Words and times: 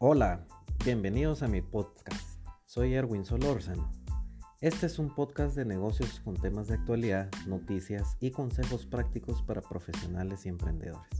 Hola, 0.00 0.46
bienvenidos 0.84 1.42
a 1.42 1.48
mi 1.48 1.60
podcast. 1.60 2.40
Soy 2.66 2.94
Erwin 2.94 3.24
Solórzano. 3.24 3.90
Este 4.60 4.86
es 4.86 5.00
un 5.00 5.12
podcast 5.12 5.56
de 5.56 5.64
negocios 5.64 6.20
con 6.20 6.36
temas 6.36 6.68
de 6.68 6.74
actualidad, 6.74 7.28
noticias 7.48 8.16
y 8.20 8.30
consejos 8.30 8.86
prácticos 8.86 9.42
para 9.42 9.60
profesionales 9.60 10.46
y 10.46 10.50
emprendedores. 10.50 11.10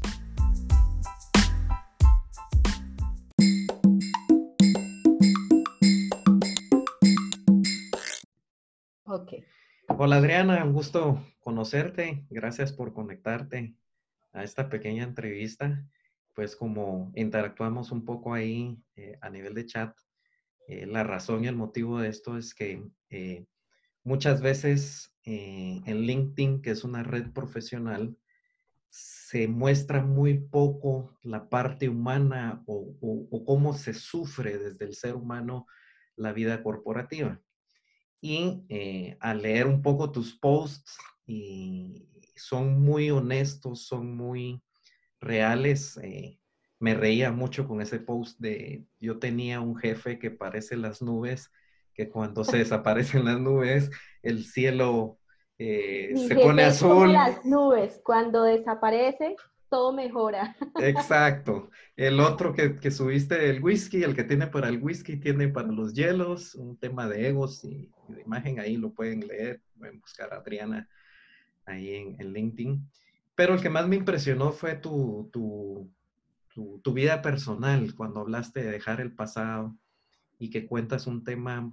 Ok. 9.02 9.32
Hola 9.88 10.18
Adriana, 10.18 10.62
un 10.62 10.72
gusto 10.72 11.20
conocerte. 11.40 12.24
Gracias 12.30 12.72
por 12.72 12.92
conectarte 12.92 13.74
a 14.32 14.44
esta 14.44 14.68
pequeña 14.68 15.02
entrevista. 15.02 15.84
Pues 16.38 16.54
como 16.54 17.10
interactuamos 17.16 17.90
un 17.90 18.04
poco 18.04 18.32
ahí 18.32 18.80
eh, 18.94 19.18
a 19.20 19.28
nivel 19.28 19.54
de 19.54 19.66
chat, 19.66 19.98
eh, 20.68 20.86
la 20.86 21.02
razón 21.02 21.42
y 21.42 21.48
el 21.48 21.56
motivo 21.56 21.98
de 21.98 22.10
esto 22.10 22.38
es 22.38 22.54
que 22.54 22.80
eh, 23.10 23.44
muchas 24.04 24.40
veces 24.40 25.12
en 25.24 26.02
LinkedIn, 26.02 26.62
que 26.62 26.70
es 26.70 26.84
una 26.84 27.02
red 27.02 27.32
profesional, 27.32 28.16
se 28.88 29.48
muestra 29.48 30.00
muy 30.00 30.38
poco 30.38 31.18
la 31.22 31.48
parte 31.48 31.88
humana 31.88 32.62
o, 32.68 32.96
o 33.00 33.44
cómo 33.44 33.74
se 33.74 33.92
sufre 33.92 34.58
desde 34.58 34.84
el 34.84 34.94
ser 34.94 35.16
humano 35.16 35.66
la 36.14 36.32
vida 36.32 36.62
corporativa. 36.62 37.42
Y 38.20 38.62
al 39.18 39.42
leer 39.42 39.66
un 39.66 39.82
poco 39.82 40.12
tus 40.12 40.38
posts, 40.38 40.98
y 41.26 42.08
son 42.36 42.80
muy 42.80 43.10
honestos, 43.10 43.88
son 43.88 44.16
muy 44.16 44.62
reales. 45.20 45.96
Eh, 46.02 46.38
me 46.78 46.94
reía 46.94 47.32
mucho 47.32 47.66
con 47.66 47.80
ese 47.80 47.98
post 47.98 48.38
de 48.38 48.84
yo 49.00 49.18
tenía 49.18 49.60
un 49.60 49.76
jefe 49.76 50.18
que 50.18 50.30
parece 50.30 50.76
las 50.76 51.02
nubes, 51.02 51.52
que 51.94 52.08
cuando 52.08 52.44
se 52.44 52.58
desaparecen 52.58 53.24
las 53.24 53.40
nubes, 53.40 53.90
el 54.22 54.44
cielo 54.44 55.18
eh, 55.58 56.12
se 56.28 56.36
pone 56.36 56.62
azul. 56.62 57.12
las 57.12 57.44
nubes, 57.44 58.00
cuando 58.04 58.44
desaparece, 58.44 59.34
todo 59.68 59.92
mejora. 59.92 60.56
Exacto. 60.80 61.70
El 61.96 62.20
otro 62.20 62.54
que, 62.54 62.78
que, 62.78 62.90
subiste, 62.90 63.50
el 63.50 63.62
whisky, 63.62 64.02
el 64.02 64.14
que 64.14 64.24
tiene 64.24 64.46
para 64.46 64.68
el 64.68 64.82
whisky, 64.82 65.16
tiene 65.16 65.48
para 65.48 65.68
los 65.68 65.94
hielos, 65.94 66.54
un 66.54 66.78
tema 66.78 67.08
de 67.08 67.28
egos 67.28 67.64
y, 67.64 67.90
de 68.08 68.22
imagen, 68.22 68.60
ahí 68.60 68.76
lo 68.76 68.90
pueden 68.90 69.26
leer, 69.26 69.60
pueden 69.76 70.00
buscar 70.00 70.32
a 70.32 70.36
Adriana 70.36 70.88
ahí 71.66 71.94
en, 72.18 72.32
LinkedIn. 72.32 72.88
Pero 73.38 73.54
el 73.54 73.62
que 73.62 73.70
más 73.70 73.86
me 73.86 73.94
impresionó 73.94 74.50
fue 74.50 74.74
tu, 74.74 75.30
tu, 75.32 75.88
tu, 76.82 76.92
vida 76.92 77.22
personal, 77.22 77.94
cuando 77.94 78.18
hablaste 78.18 78.64
de 78.64 78.72
dejar 78.72 79.00
el 79.00 79.14
pasado 79.14 79.78
y 80.40 80.50
que 80.50 80.66
cuentas 80.66 81.06
un 81.06 81.22
tema 81.22 81.72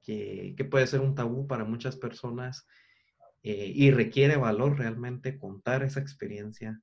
que, 0.00 0.54
que 0.56 0.64
puede 0.64 0.86
ser 0.86 1.00
un 1.00 1.14
tabú 1.14 1.46
para 1.46 1.66
muchas 1.66 1.96
personas 1.96 2.66
eh, 3.42 3.70
y 3.74 3.90
requiere 3.90 4.38
valor 4.38 4.78
realmente 4.78 5.38
contar 5.38 5.82
esa 5.82 6.00
experiencia 6.00 6.80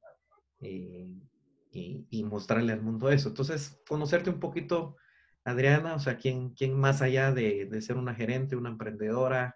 eh, 0.61 1.09
y, 1.71 2.05
y, 2.11 2.23
mostrarle 2.23 2.71
al 2.71 2.83
mundo 2.83 3.09
eso. 3.09 3.29
Entonces, 3.29 3.81
conocerte 3.87 4.29
un 4.29 4.39
poquito, 4.39 4.95
Adriana, 5.43 5.95
o 5.95 5.99
sea, 5.99 6.19
quién, 6.19 6.51
quién 6.51 6.79
más 6.79 7.01
allá 7.01 7.31
de, 7.31 7.65
de 7.65 7.81
ser 7.81 7.97
una 7.97 8.13
gerente, 8.13 8.55
una 8.55 8.69
emprendedora, 8.69 9.55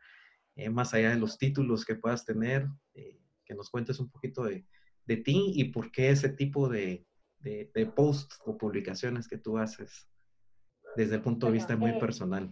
eh, 0.55 0.71
más 0.71 0.95
allá 0.95 1.11
de 1.11 1.19
los 1.19 1.38
títulos 1.38 1.86
que 1.86 1.94
puedas 1.94 2.25
tener, 2.25 2.67
eh, 2.95 3.19
que 3.48 3.56
nos 3.56 3.70
cuentes 3.70 4.00
un 4.00 4.09
poquito 4.09 4.44
de, 4.44 4.66
de, 5.06 5.17
ti 5.17 5.53
y 5.56 5.66
por 5.66 5.92
qué 5.92 6.09
ese 6.09 6.30
tipo 6.30 6.67
de, 6.67 7.06
de, 7.40 7.72
de, 7.73 7.86
posts 7.86 8.39
o 8.45 8.58
publicaciones 8.58 9.28
que 9.28 9.38
tú 9.38 9.58
haces 9.58 10.08
desde 10.95 11.16
el 11.16 11.21
punto 11.21 11.48
de 11.48 11.54
vista 11.54 11.77
muy 11.77 11.92
eh, 11.92 11.99
personal. 11.99 12.52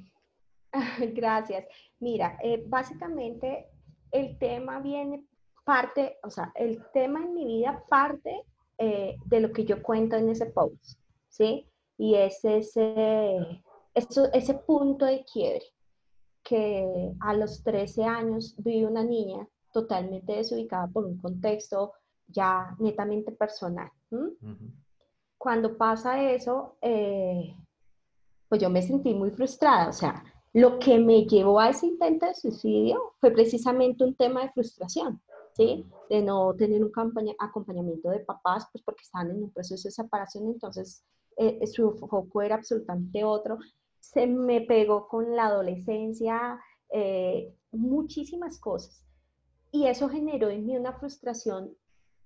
Gracias. 1.13 1.65
Mira, 1.99 2.37
básicamente 2.67 3.67
el 4.11 4.37
tema 4.37 4.79
viene 4.79 5.25
parte, 5.65 6.17
o 6.23 6.29
sea, 6.29 6.51
el 6.55 6.81
tema 6.93 7.19
en 7.23 7.33
mi 7.33 7.45
vida 7.45 7.83
parte 7.89 8.43
de 8.77 9.39
lo 9.39 9.51
que 9.51 9.63
yo 9.63 9.81
cuento 9.81 10.17
en 10.17 10.29
ese 10.29 10.47
post, 10.47 10.99
¿sí? 11.29 11.69
Y 11.97 12.15
es 12.15 12.43
ese, 12.43 13.61
eso, 13.93 14.31
ese 14.33 14.53
punto 14.53 15.05
de 15.05 15.23
quiebre 15.23 15.63
que 16.43 17.11
a 17.21 17.33
los 17.33 17.63
13 17.63 18.03
años 18.03 18.55
vi 18.59 18.83
una 18.83 19.03
niña 19.03 19.47
totalmente 19.75 20.33
desubicada 20.33 20.87
por 20.87 21.05
un 21.05 21.17
contexto 21.17 21.93
ya 22.27 22.75
netamente 22.79 23.31
personal. 23.31 23.91
Cuando 25.37 25.77
pasa 25.77 26.31
eso, 26.31 26.77
eh, 26.81 27.53
pues 28.47 28.61
yo 28.61 28.69
me 28.69 28.81
sentí 28.81 29.13
muy 29.13 29.31
frustrada. 29.31 29.89
O 29.89 29.93
sea, 29.93 30.23
lo 30.53 30.79
que 30.79 30.97
me 30.97 31.25
llevó 31.25 31.59
a 31.59 31.69
ese 31.69 31.87
intento 31.87 32.25
de 32.25 32.35
suicidio 32.35 33.15
fue 33.19 33.31
precisamente 33.31 34.03
un 34.03 34.15
tema 34.15 34.43
de 34.43 34.51
frustración, 34.51 35.21
¿sí? 35.57 35.85
De 36.09 36.21
no 36.21 36.53
tener 36.55 36.81
un 36.81 36.91
acompañamiento 37.37 38.09
de 38.09 38.21
papás, 38.21 38.67
pues 38.71 38.83
porque 38.83 39.03
estaban 39.03 39.31
en 39.31 39.43
un 39.43 39.51
proceso 39.51 39.89
de 39.89 39.91
separación, 39.91 40.47
entonces 40.47 41.03
eh, 41.37 41.67
su 41.67 41.91
foco 41.97 42.41
era 42.41 42.55
absolutamente 42.55 43.23
otro 43.23 43.59
se 44.13 44.27
me 44.27 44.61
pegó 44.61 45.07
con 45.07 45.35
la 45.35 45.47
adolescencia, 45.47 46.59
eh, 46.91 47.53
muchísimas 47.71 48.59
cosas. 48.59 49.03
Y 49.75 49.87
eso 49.87 50.07
generó 50.07 50.49
en 50.49 50.65
mí 50.65 50.77
una 50.77 50.93
frustración 50.93 51.75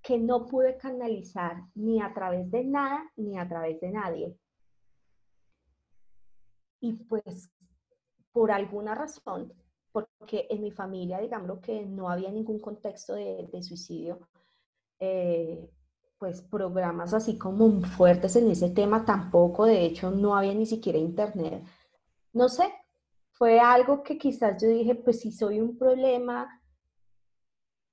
que 0.04 0.20
no 0.20 0.46
pude 0.46 0.78
canalizar 0.78 1.64
ni 1.74 2.00
a 2.00 2.14
través 2.14 2.52
de 2.52 2.64
nada 2.64 3.12
ni 3.16 3.40
a 3.40 3.50
través 3.50 3.82
de 3.82 3.90
nadie. 3.90 4.38
Y 6.80 6.94
pues 6.94 7.50
por 8.32 8.52
alguna 8.52 8.94
razón, 8.94 9.52
porque 9.92 10.46
en 10.48 10.62
mi 10.62 10.70
familia, 10.70 11.18
digamos 11.18 11.60
que 11.60 11.88
no 11.88 12.08
había 12.08 12.30
ningún 12.30 12.60
contexto 12.60 13.16
de, 13.16 13.64
suicidio, 13.64 14.20
eh, 15.00 15.72
pues 16.20 16.44
programas 16.44 17.16
así 17.16 17.36
como 17.36 17.82
fuertes 17.82 18.36
en 18.36 18.52
ese 18.52 18.70
tema 18.70 19.04
tampoco, 19.04 19.66
de 19.66 19.86
hecho 19.86 20.12
no 20.12 20.36
había 20.36 20.54
ni 20.54 20.68
siquiera 20.68 21.00
internet. 21.00 21.64
No 22.32 22.48
sé, 22.48 22.72
fue 23.32 23.60
algo 23.60 24.04
que 24.04 24.20
quizás 24.20 24.62
yo 24.62 24.70
dije, 24.70 24.94
pues 24.94 25.22
si 25.22 25.32
soy 25.32 25.60
un 25.60 25.80
problema 25.80 26.59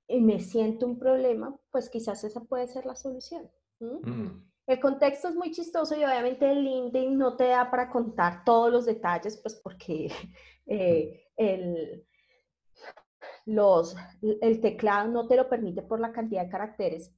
y 0.07 0.21
me 0.21 0.39
siento 0.39 0.85
un 0.85 0.97
problema, 0.97 1.57
pues 1.71 1.89
quizás 1.89 2.23
esa 2.23 2.41
puede 2.41 2.67
ser 2.67 2.85
la 2.85 2.95
solución. 2.95 3.49
Mm. 3.79 4.47
El 4.67 4.79
contexto 4.79 5.29
es 5.29 5.35
muy 5.35 5.51
chistoso 5.51 5.95
y 5.95 6.03
obviamente 6.03 6.49
el 6.49 6.63
LinkedIn 6.63 7.17
no 7.17 7.35
te 7.35 7.47
da 7.47 7.69
para 7.71 7.89
contar 7.89 8.43
todos 8.43 8.71
los 8.71 8.85
detalles, 8.85 9.37
pues 9.37 9.55
porque 9.55 10.11
eh, 10.65 11.25
el, 11.35 12.05
los, 13.45 13.95
el 14.21 14.61
teclado 14.61 15.09
no 15.09 15.27
te 15.27 15.35
lo 15.35 15.47
permite 15.47 15.81
por 15.81 15.99
la 15.99 16.11
cantidad 16.11 16.43
de 16.43 16.49
caracteres. 16.49 17.13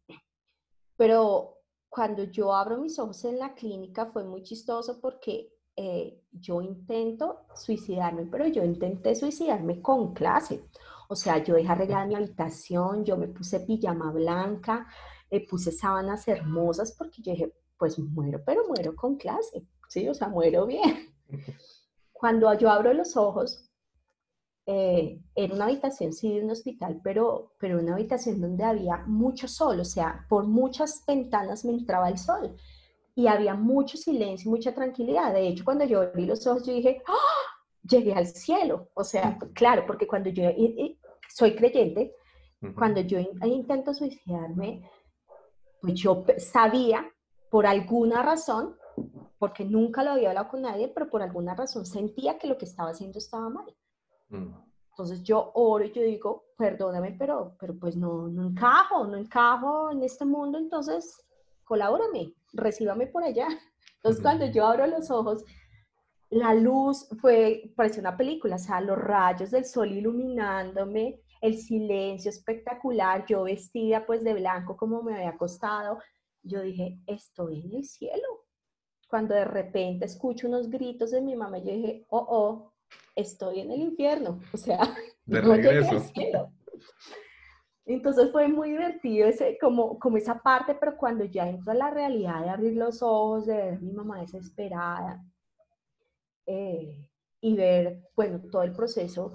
Pero 0.96 1.58
cuando 1.90 2.24
yo 2.24 2.54
abro 2.54 2.78
mis 2.78 3.00
ojos 3.00 3.26
en 3.26 3.40
la 3.40 3.54
clínica 3.56 4.06
fue 4.08 4.24
muy 4.24 4.44
chistoso 4.44 5.00
porque 5.02 5.52
eh, 5.76 6.22
yo 6.32 6.62
intento 6.62 7.46
suicidarme, 7.56 8.26
pero 8.26 8.46
yo 8.48 8.64
intenté 8.64 9.16
suicidarme 9.16 9.82
con 9.82 10.14
clase. 10.14 10.66
O 11.12 11.16
sea, 11.16 11.44
yo 11.44 11.56
dejé 11.56 11.68
arreglar 11.70 12.08
mi 12.08 12.14
habitación, 12.14 13.04
yo 13.04 13.18
me 13.18 13.28
puse 13.28 13.62
pijama 13.62 14.12
blanca, 14.12 14.88
me 15.32 15.40
puse 15.40 15.72
sábanas 15.72 16.28
hermosas 16.28 16.92
porque 16.96 17.24
yo 17.24 17.32
dije, 17.32 17.52
pues 17.80 17.98
muero, 17.98 18.44
pero 18.46 18.68
muero 18.68 18.96
con 18.96 19.16
clase, 19.16 19.66
¿sí? 19.88 20.08
O 20.08 20.14
sea, 20.14 20.28
muero 20.28 20.68
bien. 20.68 21.12
Cuando 22.14 22.54
yo 22.54 22.70
abro 22.70 22.94
los 22.94 23.18
ojos, 23.18 23.72
eh, 24.68 25.20
era 25.34 25.56
una 25.56 25.66
habitación, 25.66 26.14
sí, 26.14 26.32
de 26.32 26.44
un 26.44 26.52
hospital, 26.52 27.02
pero, 27.04 27.56
pero 27.58 27.80
una 27.80 27.96
habitación 27.96 28.40
donde 28.40 28.64
había 28.64 28.98
mucho 29.08 29.48
sol, 29.48 29.80
o 29.80 29.86
sea, 29.86 30.28
por 30.30 30.46
muchas 30.46 31.04
ventanas 31.08 31.66
me 31.66 31.72
entraba 31.72 32.08
el 32.08 32.20
sol 32.20 32.56
y 33.16 33.26
había 33.26 33.56
mucho 33.56 33.98
silencio, 33.98 34.52
mucha 34.52 34.76
tranquilidad. 34.76 35.34
De 35.34 35.48
hecho, 35.48 35.66
cuando 35.66 35.86
yo 35.86 36.02
abrí 36.02 36.28
los 36.28 36.46
ojos, 36.46 36.68
yo 36.68 36.74
dije, 36.74 37.02
¡Ah! 37.08 37.50
llegué 37.90 38.14
al 38.14 38.28
cielo. 38.28 38.90
O 38.94 39.04
sea, 39.04 39.38
claro, 39.54 39.86
porque 39.86 40.08
cuando 40.08 40.30
yo 40.30 40.44
soy 41.34 41.56
creyente, 41.56 42.16
cuando 42.76 43.02
yo 43.02 43.20
intento 43.20 43.94
suicidarme, 43.94 44.90
pues 45.82 45.94
yo 45.96 46.26
sabía, 46.38 47.10
por 47.50 47.66
alguna 47.66 48.22
razón, 48.22 48.76
porque 49.38 49.64
nunca 49.64 50.04
lo 50.04 50.12
había 50.12 50.30
hablado 50.30 50.50
con 50.50 50.62
nadie, 50.62 50.90
pero 50.90 51.10
por 51.10 51.22
alguna 51.22 51.56
razón 51.56 51.86
sentía 51.86 52.38
que 52.38 52.48
lo 52.48 52.58
que 52.58 52.66
estaba 52.66 52.90
haciendo 52.90 53.18
estaba 53.18 53.50
mal. 53.50 53.76
Mm. 54.30 54.54
Entonces 54.92 55.24
yo 55.24 55.52
oro 55.54 55.86
y 55.86 55.94
yo 55.94 56.02
digo, 56.02 56.44
perdóname, 56.58 57.16
pero, 57.18 57.56
pero 57.58 57.74
pues 57.80 57.96
no, 57.96 58.28
no 58.28 58.50
encajo, 58.50 59.08
no 59.08 59.16
encajo 59.16 59.92
en 59.92 60.04
este 60.04 60.26
mundo, 60.26 60.58
entonces 60.58 61.26
colabórame, 61.64 62.34
recíbame 62.52 63.08
por 63.08 63.24
allá. 63.24 63.48
Entonces 63.96 64.22
cuando 64.22 64.46
yo 64.48 64.66
abro 64.66 64.86
los 64.88 65.10
ojos, 65.10 65.46
la 66.32 66.54
luz 66.54 67.08
fue, 67.20 67.72
parece 67.76 68.00
una 68.00 68.16
película, 68.16 68.56
o 68.56 68.60
sea, 68.60 68.82
los 68.82 68.98
rayos 68.98 69.52
del 69.52 69.66
sol 69.66 69.92
iluminándome, 69.92 71.22
el 71.42 71.58
silencio 71.58 72.30
espectacular, 72.30 73.26
yo 73.26 73.44
vestida 73.44 74.06
pues 74.06 74.24
de 74.24 74.34
blanco 74.34 74.78
como 74.78 75.02
me 75.02 75.16
había 75.16 75.30
acostado, 75.30 75.98
yo 76.44 76.62
dije, 76.62 77.00
estoy 77.08 77.62
en 77.62 77.76
el 77.76 77.86
cielo. 77.86 78.46
cuando 79.10 79.34
de 79.34 79.46
repente 79.46 80.06
escucho 80.06 80.48
unos 80.48 80.70
gritos 80.70 81.12
de 81.12 81.22
mi 81.22 81.36
mamá, 81.36 81.58
yo 81.58 81.72
dije, 81.72 82.06
oh, 82.10 82.26
oh, 82.30 82.74
estoy 83.16 83.62
en 83.62 83.72
el 83.72 83.82
infierno, 83.82 84.40
o 84.54 84.58
sea, 84.58 84.80
de 85.26 85.42
regreso. 85.42 86.12
Entonces 87.86 88.32
fue 88.32 88.48
muy 88.48 88.70
divertido 88.70 89.28
ese, 89.28 89.58
como, 89.60 89.98
como 89.98 90.18
esa 90.18 90.44
parte, 90.44 90.76
pero 90.76 90.96
cuando 90.96 91.26
ya 91.26 91.50
entro 91.50 91.72
a 91.72 91.76
la 91.76 91.90
realidad 91.90 92.44
de 92.44 92.50
abrir 92.52 92.78
los 92.78 93.02
ojos, 93.02 93.48
de 93.48 93.56
ver 93.56 93.74
a 93.74 93.80
mi 93.80 93.92
mamá 93.92 94.22
desesperada 94.22 95.26
eh, 96.50 97.10
y 97.42 97.56
ver, 97.56 98.10
bueno, 98.16 98.42
todo 98.52 98.64
el 98.64 98.74
proceso, 98.74 99.34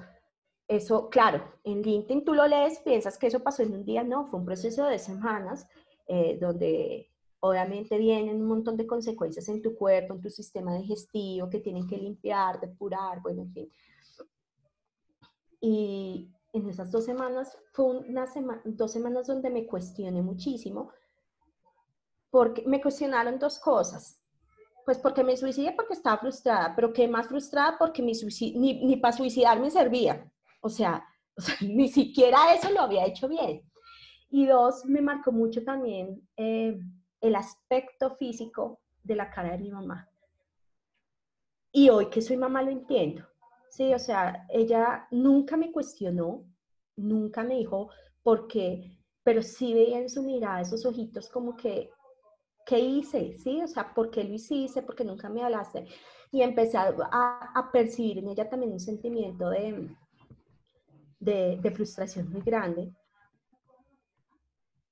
eso, 0.66 1.08
claro, 1.08 1.44
en 1.62 1.82
LinkedIn 1.82 2.24
tú 2.24 2.34
lo 2.34 2.44
lees, 2.48 2.80
piensas 2.80 3.16
que 3.16 3.28
eso 3.28 3.40
pasó 3.40 3.62
en 3.62 3.72
un 3.72 3.84
día, 3.84 4.02
no, 4.02 4.26
fue 4.26 4.40
un 4.40 4.44
proceso 4.44 4.84
de 4.86 4.98
semanas 4.98 5.68
eh, 6.08 6.36
donde 6.40 7.12
obviamente 7.38 7.98
vienen 7.98 8.40
un 8.40 8.48
montón 8.48 8.76
de 8.76 8.86
consecuencias 8.86 9.48
en 9.48 9.62
tu 9.62 9.76
cuerpo, 9.76 10.14
en 10.14 10.22
tu 10.22 10.28
sistema 10.28 10.76
digestivo, 10.76 11.48
que 11.48 11.60
tienen 11.60 11.86
que 11.86 11.98
limpiar, 11.98 12.58
depurar, 12.60 13.22
bueno, 13.22 13.42
en 13.42 13.52
fin. 13.52 13.72
Y, 15.60 16.30
en 16.52 16.68
esas 16.68 16.90
dos 16.90 17.04
semanas, 17.04 17.56
fue 17.72 17.84
una 17.84 18.26
dos 18.64 18.92
semanas 18.92 19.26
donde 19.26 19.50
me 19.50 19.66
cuestioné 19.66 20.20
muchísimo, 20.20 20.90
porque 22.30 22.64
me 22.66 22.80
cuestionaron 22.80 23.38
dos 23.38 23.60
cosas. 23.60 24.23
Pues 24.84 24.98
porque 24.98 25.24
me 25.24 25.36
suicidé 25.36 25.72
porque 25.72 25.94
estaba 25.94 26.18
frustrada, 26.18 26.74
pero 26.74 26.92
que 26.92 27.08
más 27.08 27.28
frustrada 27.28 27.76
porque 27.78 28.02
mi 28.02 28.12
ni, 28.54 28.84
ni 28.84 28.96
para 28.96 29.16
suicidarme 29.16 29.70
servía. 29.70 30.30
O 30.66 30.70
sea, 30.70 31.04
ni 31.60 31.88
siquiera 31.88 32.54
eso 32.54 32.70
lo 32.70 32.80
había 32.80 33.04
hecho 33.04 33.28
bien. 33.28 33.70
Y 34.30 34.46
dos, 34.46 34.86
me 34.86 35.02
marcó 35.02 35.30
mucho 35.30 35.62
también 35.62 36.26
eh, 36.38 36.78
el 37.20 37.36
aspecto 37.36 38.16
físico 38.16 38.80
de 39.02 39.14
la 39.14 39.30
cara 39.30 39.50
de 39.52 39.58
mi 39.58 39.70
mamá. 39.70 40.08
Y 41.70 41.90
hoy 41.90 42.08
que 42.08 42.22
soy 42.22 42.36
mamá 42.36 42.62
lo 42.62 42.70
entiendo. 42.70 43.26
Sí, 43.68 43.92
o 43.92 43.98
sea, 43.98 44.46
ella 44.48 45.06
nunca 45.10 45.56
me 45.56 45.72
cuestionó, 45.72 46.44
nunca 46.96 47.42
me 47.42 47.56
dijo 47.56 47.90
por 48.22 48.46
qué, 48.46 48.96
pero 49.24 49.42
sí 49.42 49.74
veía 49.74 49.98
en 49.98 50.08
su 50.08 50.22
mirada 50.22 50.60
esos 50.60 50.86
ojitos 50.86 51.28
como 51.28 51.56
que, 51.56 51.90
¿qué 52.66 52.78
hice? 52.80 53.34
Sí, 53.34 53.62
o 53.62 53.68
sea, 53.68 53.94
¿por 53.94 54.10
qué 54.10 54.24
lo 54.24 54.34
hiciste? 54.34 54.82
Porque 54.82 55.04
nunca 55.04 55.28
me 55.28 55.42
hablaste. 55.44 55.86
Y 56.32 56.42
empecé 56.42 56.76
a, 56.78 56.88
a 57.54 57.70
percibir 57.72 58.18
en 58.18 58.28
ella 58.28 58.48
también 58.48 58.72
un 58.72 58.80
sentimiento 58.80 59.50
de, 59.50 59.88
de, 61.18 61.58
de 61.60 61.70
frustración 61.72 62.30
muy 62.30 62.42
grande. 62.42 62.92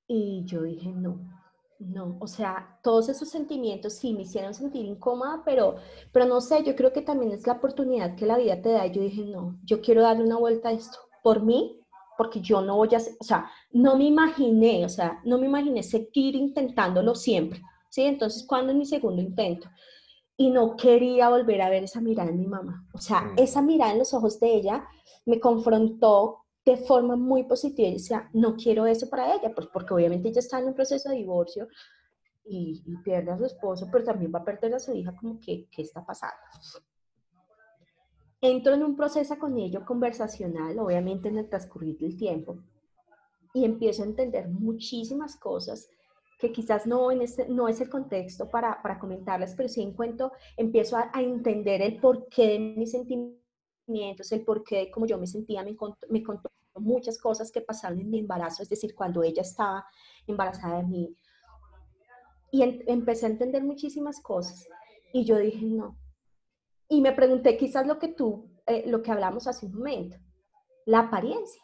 Y 0.07 0.43
yo 0.45 0.63
dije, 0.63 0.91
no, 0.91 1.19
no, 1.79 2.17
o 2.19 2.27
sea, 2.27 2.79
todos 2.83 3.09
esos 3.09 3.29
sentimientos 3.29 3.93
sí 3.93 4.13
me 4.13 4.23
hicieron 4.23 4.53
sentir 4.53 4.85
incómoda, 4.85 5.41
pero, 5.45 5.75
pero 6.11 6.25
no 6.25 6.41
sé, 6.41 6.63
yo 6.63 6.75
creo 6.75 6.93
que 6.93 7.01
también 7.01 7.31
es 7.31 7.47
la 7.47 7.53
oportunidad 7.53 8.15
que 8.15 8.25
la 8.25 8.37
vida 8.37 8.61
te 8.61 8.69
da. 8.69 8.85
Y 8.87 8.91
yo 8.91 9.01
dije, 9.01 9.23
no, 9.25 9.57
yo 9.63 9.81
quiero 9.81 10.01
darle 10.01 10.23
una 10.23 10.37
vuelta 10.37 10.69
a 10.69 10.73
esto 10.73 10.97
por 11.23 11.41
mí, 11.43 11.82
porque 12.17 12.41
yo 12.41 12.61
no 12.61 12.77
voy 12.77 12.89
a, 12.95 12.97
o 12.97 13.23
sea, 13.23 13.49
no 13.71 13.97
me 13.97 14.05
imaginé, 14.05 14.85
o 14.85 14.89
sea, 14.89 15.21
no 15.25 15.37
me 15.37 15.47
imaginé 15.47 15.83
seguir 15.83 16.35
intentándolo 16.35 17.15
siempre, 17.15 17.61
¿sí? 17.89 18.03
Entonces, 18.03 18.45
¿cuándo 18.47 18.71
es 18.71 18.77
mi 18.77 18.85
segundo 18.85 19.21
intento? 19.21 19.69
Y 20.37 20.49
no 20.49 20.75
quería 20.75 21.29
volver 21.29 21.61
a 21.61 21.69
ver 21.69 21.83
esa 21.83 22.01
mirada 22.01 22.29
en 22.29 22.39
mi 22.39 22.47
mamá. 22.47 22.87
O 22.93 22.99
sea, 22.99 23.21
mm. 23.21 23.33
esa 23.37 23.61
mirada 23.61 23.91
en 23.91 23.99
los 23.99 24.13
ojos 24.13 24.39
de 24.39 24.53
ella 24.53 24.85
me 25.25 25.39
confrontó 25.39 26.43
de 26.65 26.77
forma 26.77 27.15
muy 27.15 27.43
positiva 27.43 27.89
y 27.89 27.93
decía, 27.93 28.29
no 28.33 28.55
quiero 28.55 28.85
eso 28.85 29.09
para 29.09 29.35
ella, 29.35 29.53
pues 29.53 29.67
porque 29.67 29.93
obviamente 29.93 30.29
ella 30.29 30.39
está 30.39 30.59
en 30.59 30.67
un 30.67 30.73
proceso 30.73 31.09
de 31.09 31.17
divorcio 31.17 31.67
y, 32.45 32.83
pierde 33.03 33.31
a 33.31 33.37
su 33.37 33.45
esposo, 33.45 33.87
pero 33.91 34.03
también 34.03 34.31
va 34.33 34.39
a 34.39 34.45
perder 34.45 34.73
a 34.75 34.79
su 34.79 34.93
hija, 34.93 35.15
como 35.15 35.39
que, 35.39 35.67
¿qué 35.69 35.81
está 35.81 36.05
pasando? 36.05 36.35
Entro 38.45 38.73
en 38.73 38.83
un 38.83 38.97
proceso 38.97 39.39
con 39.39 39.57
ello 39.57 39.85
conversacional, 39.85 40.77
obviamente 40.77 41.29
en 41.29 41.37
el 41.37 41.47
transcurrir 41.47 41.97
del 41.97 42.17
tiempo, 42.17 42.57
y 43.53 43.63
empiezo 43.63 44.03
a 44.03 44.05
entender 44.05 44.49
muchísimas 44.49 45.37
cosas 45.37 45.89
que 46.39 46.51
quizás 46.51 46.85
no, 46.85 47.09
en 47.09 47.21
este, 47.21 47.47
no 47.47 47.69
es 47.69 47.79
el 47.79 47.89
contexto 47.89 48.49
para, 48.49 48.81
para 48.81 48.99
comentarles, 48.99 49.55
pero 49.55 49.69
sí 49.69 49.81
encuentro, 49.81 50.33
empiezo 50.57 50.97
a, 50.97 51.09
a 51.13 51.21
entender 51.21 51.81
el 51.81 52.01
porqué 52.01 52.47
de 52.49 52.59
mis 52.59 52.91
sentimientos 52.91 54.29
el 54.31 54.43
por 54.43 54.61
qué, 54.65 54.91
como 54.91 55.05
yo 55.05 55.17
me 55.17 55.25
sentía, 55.25 55.63
me 55.63 55.77
contó, 55.77 56.05
me 56.09 56.21
contó 56.21 56.51
muchas 56.75 57.17
cosas 57.17 57.49
que 57.49 57.61
pasaron 57.61 58.01
en 58.01 58.09
mi 58.09 58.19
embarazo, 58.19 58.61
es 58.61 58.67
decir, 58.67 58.93
cuando 58.93 59.23
ella 59.23 59.43
estaba 59.43 59.85
embarazada 60.27 60.81
de 60.81 60.83
mí. 60.83 61.15
Y 62.51 62.61
empecé 62.87 63.25
a 63.25 63.29
entender 63.29 63.63
muchísimas 63.63 64.19
cosas. 64.19 64.67
Y 65.13 65.23
yo 65.23 65.37
dije, 65.37 65.65
no. 65.65 65.97
Y 66.93 67.01
me 67.01 67.11
pregunté 67.11 67.57
quizás 67.57 67.87
lo 67.87 67.97
que 67.97 68.09
tú, 68.09 68.51
eh, 68.67 68.83
lo 68.85 69.01
que 69.01 69.11
hablamos 69.11 69.47
hace 69.47 69.65
un 69.65 69.73
momento, 69.73 70.15
la 70.85 70.99
apariencia. 70.99 71.63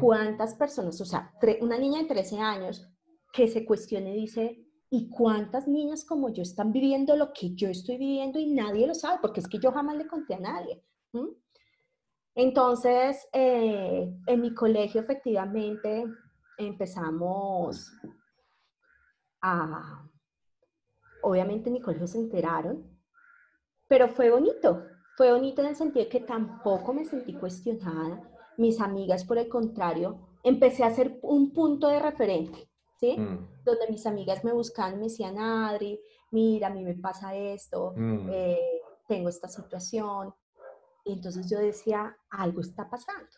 ¿Cuántas 0.00 0.54
personas, 0.54 1.00
o 1.00 1.04
sea, 1.04 1.32
una 1.60 1.78
niña 1.78 2.00
de 2.00 2.08
13 2.08 2.40
años 2.40 2.92
que 3.32 3.46
se 3.46 3.64
cuestione 3.64 4.10
y 4.10 4.22
dice, 4.22 4.66
¿y 4.90 5.08
cuántas 5.08 5.68
niñas 5.68 6.04
como 6.04 6.28
yo 6.30 6.42
están 6.42 6.72
viviendo 6.72 7.14
lo 7.14 7.32
que 7.32 7.54
yo 7.54 7.68
estoy 7.68 7.98
viviendo 7.98 8.40
y 8.40 8.52
nadie 8.52 8.86
lo 8.88 8.94
sabe? 8.94 9.20
Porque 9.22 9.38
es 9.38 9.46
que 9.46 9.60
yo 9.60 9.70
jamás 9.70 9.96
le 9.96 10.08
conté 10.08 10.34
a 10.34 10.40
nadie. 10.40 10.84
Entonces, 12.34 13.28
eh, 13.32 14.12
en 14.26 14.40
mi 14.40 14.52
colegio 14.54 15.00
efectivamente 15.00 16.04
empezamos 16.58 17.92
a, 19.40 20.04
obviamente 21.22 21.68
en 21.68 21.74
mi 21.74 21.80
colegio 21.80 22.08
se 22.08 22.18
enteraron, 22.18 22.91
pero 23.92 24.08
fue 24.08 24.30
bonito, 24.30 24.86
fue 25.18 25.32
bonito 25.32 25.60
en 25.60 25.68
el 25.68 25.76
sentido 25.76 26.06
de 26.06 26.08
que 26.08 26.20
tampoco 26.20 26.94
me 26.94 27.04
sentí 27.04 27.34
cuestionada. 27.34 28.22
Mis 28.56 28.80
amigas, 28.80 29.22
por 29.22 29.36
el 29.36 29.50
contrario, 29.50 30.18
empecé 30.42 30.82
a 30.82 30.94
ser 30.94 31.18
un 31.20 31.52
punto 31.52 31.88
de 31.88 32.00
referente, 32.00 32.70
¿sí? 32.98 33.18
Mm. 33.18 33.62
Donde 33.62 33.88
mis 33.90 34.06
amigas 34.06 34.44
me 34.44 34.54
buscaban, 34.54 34.96
me 34.96 35.08
decían, 35.08 35.38
Adri, 35.38 36.00
mira, 36.30 36.68
a 36.68 36.70
mí 36.70 36.82
me 36.82 36.94
pasa 36.94 37.36
esto, 37.36 37.92
mm. 37.94 38.30
eh, 38.32 38.80
tengo 39.06 39.28
esta 39.28 39.48
situación, 39.48 40.32
y 41.04 41.12
entonces 41.12 41.50
yo 41.50 41.58
decía, 41.58 42.16
algo 42.30 42.62
está 42.62 42.88
pasando. 42.88 43.28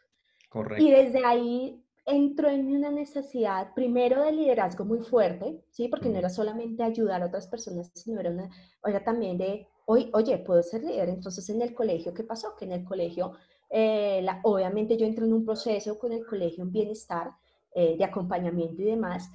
Correcto. 0.49 0.85
Y 0.85 0.93
desde 0.93 1.27
ahí 1.27 1.85
entró 2.07 2.49
en 2.49 2.77
una 2.77 2.93
necesidad, 2.93 3.75
primero 3.75 4.23
de 4.23 4.31
liderazgo 4.31 4.85
muy 4.85 5.00
fuerte, 5.00 5.64
¿sí? 5.71 5.88
Porque 5.88 6.11
no 6.11 6.19
era 6.19 6.28
solamente 6.28 6.85
ayudar 6.85 7.25
a 7.25 7.26
otras 7.26 7.49
personas, 7.49 7.90
sino 7.93 8.21
era, 8.21 8.31
una, 8.31 8.50
era 8.85 9.02
también 9.02 9.37
de, 9.37 9.67
oye, 9.87 10.11
oye, 10.12 10.38
puedo 10.38 10.62
ser 10.62 10.83
líder. 10.83 11.09
Entonces 11.09 11.49
en 11.50 11.62
el 11.62 11.75
colegio, 11.75 12.14
¿qué 12.14 12.25
pasó? 12.25 12.57
Que 12.57 12.64
en 12.64 12.73
el 12.73 12.85
colegio, 12.85 13.33
eh, 13.71 14.21
la, 14.23 14.41
obviamente 14.45 14.97
yo 14.97 15.07
entré 15.07 15.25
en 15.25 15.33
un 15.33 15.45
proceso 15.45 15.99
con 15.99 16.12
el 16.12 16.25
colegio 16.26 16.64
en 16.64 16.73
bienestar, 16.73 17.33
eh, 17.73 17.97
de 17.97 18.05
acompañamiento 18.05 18.83
y 18.83 18.85
demás, 18.85 19.29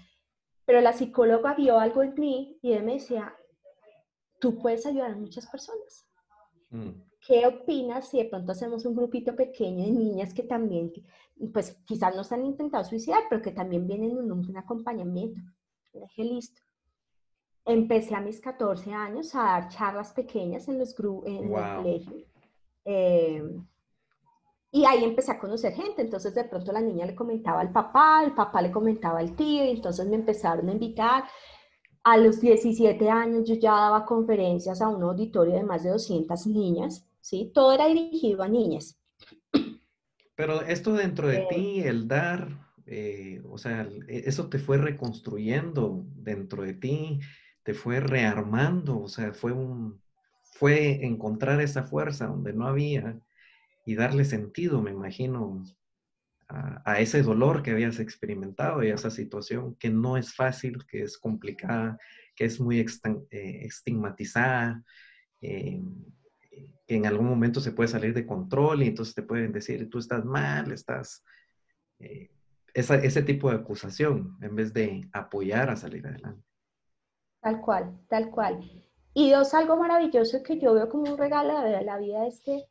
pero 0.65 0.81
la 0.81 0.93
psicóloga 0.93 1.55
vio 1.55 1.79
algo 1.79 2.03
en 2.03 2.13
mí 2.15 2.57
y 2.61 2.71
él 2.71 2.83
me 2.83 2.93
decía, 2.93 3.35
tú 4.39 4.57
puedes 4.59 4.85
ayudar 4.85 5.11
a 5.11 5.15
muchas 5.15 5.47
personas. 5.47 6.07
Mm. 6.69 6.91
¿Qué 7.25 7.45
opinas 7.45 8.07
si 8.07 8.19
de 8.19 8.29
pronto 8.29 8.51
hacemos 8.51 8.85
un 8.85 8.95
grupito 8.95 9.35
pequeño 9.35 9.83
de 9.83 9.91
niñas 9.91 10.33
que 10.33 10.43
también, 10.43 10.91
pues 11.51 11.77
quizás 11.85 12.15
no 12.15 12.23
se 12.23 12.35
han 12.35 12.45
intentado 12.45 12.83
suicidar, 12.85 13.23
pero 13.29 13.41
que 13.41 13.51
también 13.51 13.87
vienen 13.87 14.11
en 14.11 14.31
un, 14.31 14.57
acompañamiento? 14.57 15.41
dije, 15.93 16.23
listo. 16.23 16.61
Empecé 17.69 18.15
a 18.15 18.21
mis 18.21 18.39
14 18.39 18.91
años 18.91 19.35
a 19.35 19.43
dar 19.43 19.69
charlas 19.69 20.11
pequeñas 20.13 20.67
en 20.67 20.79
los 20.79 20.95
grupos, 20.95 21.27
en 21.27 21.53
el 21.53 21.75
colegio. 21.75 22.17
Em, 22.85 23.65
y 24.71 24.85
ahí 24.85 25.03
empecé 25.03 25.31
a 25.31 25.39
conocer 25.39 25.73
gente, 25.73 26.01
entonces 26.01 26.33
de 26.33 26.43
pronto 26.45 26.71
la 26.71 26.81
niña 26.81 27.05
le 27.05 27.15
comentaba 27.15 27.61
al 27.61 27.71
papá, 27.71 28.23
el 28.23 28.33
papá 28.33 28.61
le 28.61 28.71
comentaba 28.71 29.19
al 29.19 29.35
tío, 29.35 29.65
y 29.65 29.69
entonces 29.69 30.07
me 30.07 30.15
empezaron 30.15 30.67
a 30.69 30.71
invitar. 30.71 31.23
A 32.03 32.17
los 32.17 32.39
17 32.39 33.09
años 33.09 33.47
yo 33.47 33.55
ya 33.55 33.71
daba 33.71 34.05
conferencias 34.05 34.81
a 34.81 34.87
un 34.89 35.03
auditorio 35.03 35.53
de 35.53 35.63
más 35.63 35.83
de 35.83 35.91
200 35.91 36.47
niñas 36.47 37.09
¿sí? 37.21 37.51
Todo 37.53 37.73
era 37.73 37.87
dirigido 37.87 38.43
a 38.43 38.47
niñas. 38.47 38.99
Pero 40.35 40.61
esto 40.61 40.93
dentro 40.93 41.27
de 41.27 41.45
ti, 41.49 41.81
el 41.81 42.07
dar, 42.07 42.47
eh, 42.85 43.41
o 43.49 43.57
sea, 43.57 43.87
e, 44.07 44.23
eso 44.25 44.47
te 44.47 44.57
fue 44.57 44.77
reconstruyendo 44.77 46.05
dentro 46.15 46.63
de 46.63 46.73
ti, 46.73 47.19
te 47.69 47.75
fue 47.75 47.99
rearmando, 47.99 48.99
o 48.99 49.07
sea, 49.07 49.31
fue 49.31 49.51
un, 49.51 50.01
fue 50.41 51.05
encontrar 51.05 51.61
esa 51.61 51.83
fuerza 51.83 52.25
donde 52.25 52.51
no 52.51 52.65
había 52.65 53.19
y 53.85 53.93
darle 53.93 54.25
sentido, 54.25 54.81
me 54.81 54.89
imagino, 54.89 55.63
a, 56.47 56.99
ese 56.99 57.21
dolor 57.21 57.61
que 57.61 57.69
habías 57.69 57.99
experimentado 57.99 58.81
y 58.81 58.89
a 58.89 58.95
esa 58.95 59.11
situación 59.11 59.75
que 59.75 59.91
no 59.91 60.17
es 60.17 60.33
fácil, 60.33 60.83
que 60.87 61.03
es 61.03 61.19
complicada, 61.19 61.99
que 62.35 62.45
es 62.45 62.59
muy 62.59 62.79
eh, 62.79 62.87
estigmatizada. 63.61 64.83
Eh, 65.39 65.79
que 66.87 66.95
en 66.95 67.05
algún 67.05 67.27
momento 67.27 67.61
se 67.61 67.71
puede 67.71 67.89
salir 67.89 68.15
de 68.15 68.25
control 68.25 68.81
y 68.81 68.87
entonces 68.87 69.13
te 69.13 69.21
pueden 69.21 69.51
decir, 69.51 69.87
tú 69.91 69.99
estás 69.99 70.25
mal, 70.25 70.71
estás... 70.71 71.23
Eh, 71.99 72.31
ese 72.73 73.21
tipo 73.21 73.51
de 73.51 73.57
acusación 73.57 74.37
en 74.41 74.55
vez 74.55 74.73
de 74.73 75.07
apoyar 75.13 75.69
a 75.69 75.75
salir 75.75 76.07
adelante. 76.07 76.48
Tal 77.41 77.61
cual, 77.61 77.99
tal 78.09 78.29
cual. 78.31 78.59
Y 79.13 79.31
dos, 79.31 79.53
algo 79.53 79.75
maravilloso 79.77 80.43
que 80.43 80.59
yo 80.59 80.73
veo 80.73 80.89
como 80.89 81.11
un 81.11 81.17
regalo 81.17 81.61
de 81.61 81.83
la 81.83 81.97
vida 81.97 82.27
es 82.27 82.39
que, 82.41 82.67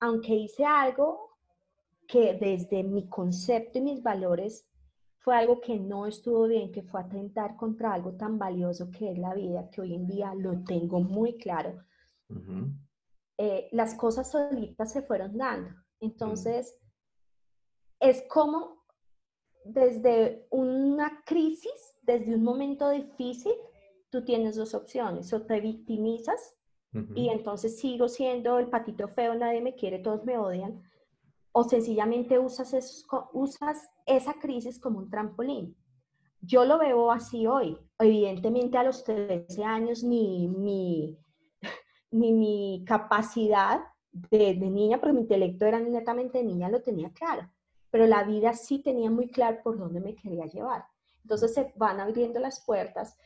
aunque 0.00 0.34
hice 0.34 0.64
algo 0.64 1.28
que 2.06 2.34
desde 2.34 2.82
mi 2.82 3.08
concepto 3.08 3.78
y 3.78 3.82
mis 3.82 4.02
valores 4.02 4.66
fue 5.18 5.36
algo 5.36 5.60
que 5.60 5.78
no 5.78 6.06
estuvo 6.06 6.46
bien, 6.46 6.72
que 6.72 6.82
fue 6.82 7.00
atentar 7.00 7.56
contra 7.56 7.92
algo 7.92 8.12
tan 8.12 8.38
valioso 8.38 8.90
que 8.90 9.12
es 9.12 9.18
la 9.18 9.34
vida, 9.34 9.68
que 9.70 9.82
hoy 9.82 9.94
en 9.94 10.06
día 10.06 10.34
lo 10.34 10.64
tengo 10.64 11.00
muy 11.00 11.36
claro. 11.36 11.82
Eh, 13.36 13.68
las 13.72 13.94
cosas 13.94 14.30
solitas 14.30 14.92
se 14.92 15.02
fueron 15.02 15.36
dando. 15.36 15.70
Entonces, 16.00 16.78
es 18.00 18.24
como 18.28 18.84
desde 19.64 20.46
una 20.50 21.22
crisis, 21.26 21.97
desde 22.08 22.34
un 22.34 22.42
momento 22.42 22.88
difícil, 22.88 23.52
tú 24.08 24.24
tienes 24.24 24.56
dos 24.56 24.72
opciones, 24.72 25.30
o 25.34 25.42
te 25.42 25.60
victimizas 25.60 26.54
y 27.14 27.28
entonces 27.28 27.78
sigo 27.78 28.08
siendo 28.08 28.58
el 28.58 28.68
patito 28.68 29.08
feo, 29.08 29.34
nadie 29.34 29.60
me 29.60 29.74
quiere, 29.74 29.98
todos 29.98 30.24
me 30.24 30.38
odian, 30.38 30.82
o 31.52 31.64
sencillamente 31.64 32.38
usas, 32.38 33.06
usas 33.34 33.90
esa 34.06 34.32
crisis 34.40 34.80
como 34.80 35.00
un 35.00 35.10
trampolín. 35.10 35.76
Yo 36.40 36.64
lo 36.64 36.78
veo 36.78 37.12
así 37.12 37.46
hoy. 37.46 37.76
Evidentemente 37.98 38.78
a 38.78 38.84
los 38.84 39.04
13 39.04 39.62
años 39.62 40.02
ni 40.02 40.48
mi, 40.48 41.18
ni 42.10 42.32
mi 42.32 42.84
capacidad 42.86 43.80
de, 44.10 44.54
de, 44.54 44.70
niña, 44.70 44.98
porque 44.98 45.12
mi 45.12 45.20
intelecto 45.20 45.66
era 45.66 45.78
netamente 45.78 46.38
de 46.38 46.44
niña, 46.44 46.70
lo 46.70 46.80
tenía 46.80 47.12
claro. 47.12 47.50
Pero 47.90 48.06
la 48.06 48.24
vida 48.24 48.54
sí 48.54 48.78
tenía 48.78 49.10
muy 49.10 49.28
claro 49.28 49.58
por 49.62 49.78
dónde 49.78 50.00
me 50.00 50.14
quería 50.14 50.46
llevar. 50.46 50.86
Entonces 51.28 51.52
se 51.52 51.74
van 51.76 52.00
abriendo 52.00 52.40
las 52.40 52.64
puertas 52.64 53.18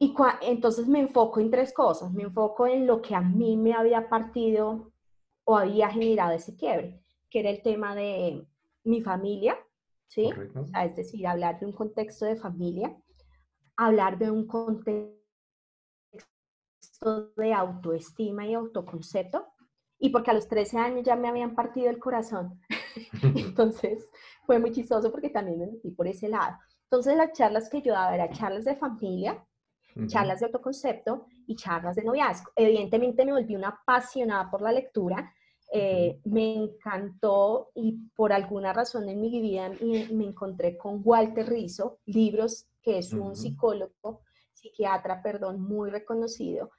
y 0.00 0.14
entonces 0.42 0.88
me 0.88 0.98
enfoco 0.98 1.38
en 1.38 1.48
tres 1.48 1.72
cosas. 1.72 2.12
Me 2.12 2.24
enfoco 2.24 2.66
en 2.66 2.88
lo 2.88 3.00
que 3.00 3.14
a 3.14 3.20
mí 3.20 3.56
me 3.56 3.72
había 3.72 4.08
partido 4.08 4.92
o 5.44 5.56
había 5.56 5.90
generado 5.90 6.32
ese 6.32 6.56
quiebre, 6.56 7.00
que 7.30 7.38
era 7.38 7.50
el 7.50 7.62
tema 7.62 7.94
de 7.94 8.44
mi 8.82 9.00
familia, 9.00 9.56
¿sí? 10.08 10.28
es 10.84 10.96
decir, 10.96 11.24
hablar 11.24 11.60
de 11.60 11.66
un 11.66 11.72
contexto 11.72 12.24
de 12.26 12.34
familia, 12.34 12.96
hablar 13.76 14.18
de 14.18 14.30
un 14.30 14.44
contexto 14.48 15.16
de 17.36 17.54
autoestima 17.54 18.44
y 18.44 18.54
autoconcepto, 18.54 19.46
y 20.00 20.10
porque 20.10 20.32
a 20.32 20.34
los 20.34 20.48
13 20.48 20.78
años 20.78 21.04
ya 21.04 21.14
me 21.14 21.28
habían 21.28 21.54
partido 21.54 21.90
el 21.90 21.98
corazón. 21.98 22.60
Entonces 23.22 24.08
fue 24.46 24.58
muy 24.58 24.70
chistoso 24.70 25.10
porque 25.10 25.30
también 25.30 25.58
me 25.58 25.66
metí 25.66 25.90
por 25.90 26.06
ese 26.06 26.28
lado. 26.28 26.56
Entonces 26.90 27.16
las 27.16 27.32
charlas 27.32 27.68
que 27.68 27.82
yo 27.82 27.92
daba 27.92 28.14
eran 28.14 28.32
charlas 28.32 28.64
de 28.64 28.74
familia, 28.74 29.44
charlas 30.06 30.40
de 30.40 30.46
autoconcepto 30.46 31.26
y 31.46 31.54
charlas 31.54 31.96
de 31.96 32.04
noviazgo. 32.04 32.50
Evidentemente 32.56 33.26
me 33.26 33.32
volví 33.32 33.56
una 33.56 33.68
apasionada 33.68 34.50
por 34.50 34.62
la 34.62 34.72
lectura, 34.72 35.32
eh, 35.70 36.18
me 36.24 36.54
encantó 36.54 37.70
y 37.74 38.08
por 38.16 38.32
alguna 38.32 38.72
razón 38.72 39.06
en 39.08 39.20
mi 39.20 39.28
vida 39.40 39.68
me, 39.68 40.24
encontré 40.24 40.78
con 40.78 41.02
Walter 41.04 41.46
Rizzo, 41.46 41.98
libros 42.06 42.68
que 42.80 42.98
es 42.98 43.12
un 43.12 43.36
psicólogo, 43.36 44.22
psiquiatra, 44.54 45.22
perdón, 45.22 45.60
muy 45.60 45.90
reconocido. 45.90 46.70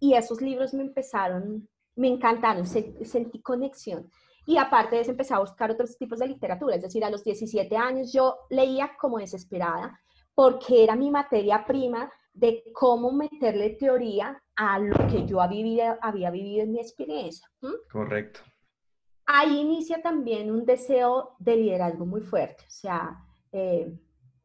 Y 0.00 0.14
esos 0.14 0.40
libros 0.40 0.74
me 0.74 0.82
empezaron, 0.82 1.68
me 1.94 2.08
encantaron, 2.08 2.66
sentí 2.66 3.40
conexión. 3.40 4.10
Y 4.44 4.56
aparte 4.56 4.96
de 4.96 5.02
eso 5.02 5.12
empecé 5.12 5.34
a 5.34 5.38
buscar 5.38 5.70
otros 5.70 5.96
tipos 5.96 6.18
de 6.18 6.26
literatura, 6.26 6.76
es 6.76 6.82
decir, 6.82 7.04
a 7.04 7.10
los 7.10 7.22
17 7.22 7.76
años 7.76 8.12
yo 8.12 8.38
leía 8.50 8.92
como 8.98 9.18
desesperada 9.18 9.98
porque 10.34 10.82
era 10.82 10.96
mi 10.96 11.10
materia 11.10 11.64
prima 11.64 12.10
de 12.32 12.64
cómo 12.72 13.12
meterle 13.12 13.70
teoría 13.70 14.42
a 14.56 14.78
lo 14.78 15.06
que 15.06 15.26
yo 15.26 15.40
había 15.40 15.62
vivido, 15.62 15.98
había 16.00 16.30
vivido 16.30 16.64
en 16.64 16.72
mi 16.72 16.80
experiencia. 16.80 17.46
Correcto. 17.90 18.40
Ahí 19.26 19.60
inicia 19.60 20.02
también 20.02 20.50
un 20.50 20.64
deseo 20.64 21.36
de 21.38 21.56
liderazgo 21.56 22.04
muy 22.04 22.22
fuerte, 22.22 22.64
o 22.66 22.70
sea, 22.70 23.24
eh, 23.52 23.92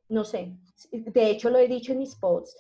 no 0.10 0.24
sé, 0.24 0.56
de 0.92 1.30
hecho 1.30 1.50
lo 1.50 1.58
he 1.58 1.68
dicho 1.68 1.94
en 1.94 2.00
mis 2.00 2.16
posts, 2.16 2.56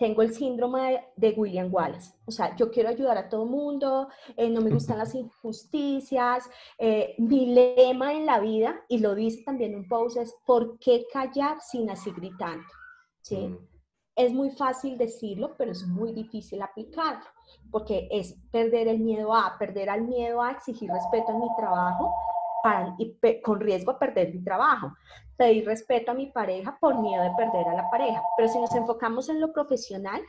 tengo 0.00 0.22
el 0.22 0.32
síndrome 0.32 1.04
de, 1.14 1.34
William 1.36 1.68
Wallace. 1.70 2.14
O 2.24 2.30
sea, 2.30 2.56
yo 2.56 2.70
quiero 2.70 2.88
ayudar 2.88 3.18
a 3.18 3.28
todo 3.28 3.44
mundo, 3.44 4.08
eh, 4.34 4.48
no 4.48 4.62
me 4.62 4.70
gustan 4.70 4.96
las 4.96 5.14
injusticias. 5.14 6.48
Eh, 6.78 7.14
mi 7.18 7.52
lema 7.54 8.14
en 8.14 8.24
la 8.24 8.40
vida, 8.40 8.80
y 8.88 8.98
lo 8.98 9.14
dice 9.14 9.42
también 9.44 9.74
un 9.74 9.86
post, 9.86 10.16
es 10.16 10.34
¿por 10.46 10.78
qué 10.78 11.06
callar 11.12 11.60
sin 11.60 11.90
así 11.90 12.12
gritando? 12.12 12.64
¿Sí? 13.20 13.36
Mm. 13.36 13.58
Es 14.16 14.32
muy 14.32 14.50
fácil 14.50 14.96
decirlo, 14.96 15.54
pero 15.58 15.72
es 15.72 15.86
muy 15.86 16.14
difícil 16.14 16.62
aplicarlo, 16.62 17.26
porque 17.70 18.08
es 18.10 18.34
perder 18.50 18.88
el 18.88 19.00
miedo 19.00 19.34
a, 19.34 19.58
perder 19.58 19.90
al 19.90 20.02
miedo 20.02 20.40
a 20.40 20.52
exigir 20.52 20.90
respeto 20.90 21.30
en 21.32 21.40
mi 21.40 21.48
trabajo, 21.58 22.14
y 22.98 23.16
con 23.42 23.60
riesgo 23.60 23.92
a 23.92 23.98
perder 23.98 24.34
mi 24.34 24.42
trabajo. 24.42 24.92
Pedir 25.36 25.66
respeto 25.66 26.10
a 26.10 26.14
mi 26.14 26.26
pareja 26.26 26.76
por 26.80 26.98
miedo 27.00 27.22
de 27.22 27.30
perder 27.36 27.68
a 27.68 27.74
la 27.74 27.90
pareja. 27.90 28.22
Pero 28.36 28.48
si 28.48 28.58
nos 28.58 28.74
enfocamos 28.74 29.28
en 29.28 29.40
lo 29.40 29.52
profesional, 29.52 30.20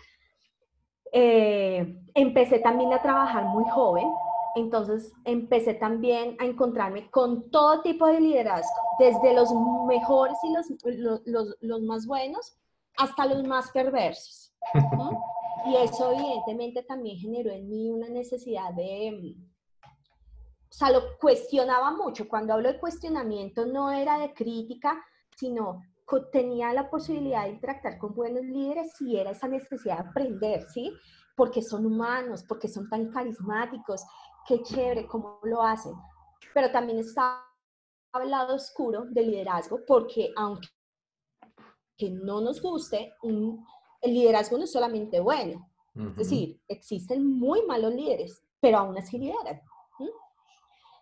eh, 1.12 1.98
empecé 2.14 2.60
también 2.60 2.94
a 2.94 3.02
trabajar 3.02 3.44
muy 3.46 3.66
joven, 3.70 4.08
entonces 4.56 5.12
empecé 5.26 5.74
también 5.74 6.38
a 6.40 6.46
encontrarme 6.46 7.10
con 7.10 7.50
todo 7.52 7.82
tipo 7.82 8.08
de 8.08 8.22
liderazgo, 8.22 8.82
desde 8.98 9.34
los 9.34 9.50
mejores 9.88 10.38
y 10.44 10.54
los, 10.54 11.22
los, 11.26 11.58
los, 11.62 11.82
más 11.82 12.06
buenos 12.06 12.58
hasta 12.98 13.26
los 13.26 13.44
más 13.44 13.72
perversos. 13.72 14.54
Y 15.64 15.76
eso 15.76 16.12
evidentemente 16.12 16.82
también 16.82 17.20
generó 17.20 17.52
en 17.52 17.70
mí 17.70 17.92
una 17.92 18.10
necesidad 18.10 18.74
de, 18.74 19.36
o 20.72 20.74
sea, 20.74 20.90
lo 20.90 21.18
cuestionaba 21.20 21.92
mucho. 21.92 22.30
Cuando 22.30 22.54
hablo 22.54 22.72
de 22.72 22.80
cuestionamiento 22.80 23.66
no 23.66 23.92
era 23.92 24.18
de 24.18 24.34
crítica, 24.34 25.04
sino 25.36 25.82
tenía 26.32 26.74
la 26.74 26.90
posibilidad 26.90 27.44
de 27.44 27.52
interactuar 27.52 27.98
con 27.98 28.14
buenos 28.14 28.44
líderes 28.44 29.00
y 29.02 29.18
era 29.18 29.32
esa 29.32 29.48
necesidad 29.48 30.04
de 30.04 30.10
aprender, 30.10 30.66
¿sí? 30.74 30.94
Porque 31.36 31.62
son 31.62 31.86
humanos, 31.86 32.44
porque 32.48 32.68
son 32.68 32.90
tan 32.90 33.12
carismáticos, 33.12 34.04
qué 34.48 34.62
chévere, 34.62 35.08
cómo 35.08 35.40
lo 35.44 35.62
hacen. 35.62 35.94
Pero 36.54 36.72
también 36.72 37.00
está 37.00 37.44
el 38.22 38.32
lado 38.32 38.56
oscuro 38.56 39.06
del 39.06 39.32
liderazgo, 39.32 39.80
porque 39.86 40.34
aunque 40.36 40.68
no 42.12 42.42
nos 42.42 42.62
guste, 42.62 43.14
el 43.22 44.14
liderazgo 44.14 44.58
no 44.58 44.64
es 44.64 44.72
solamente 44.72 45.20
bueno. 45.20 45.70
Es 46.12 46.16
decir, 46.16 46.62
existen 46.70 47.26
muy 47.26 47.66
malos 47.66 47.94
líderes, 47.94 48.42
pero 48.62 48.80
aún 48.80 48.98
así 48.98 49.18
lideran. 49.18 49.62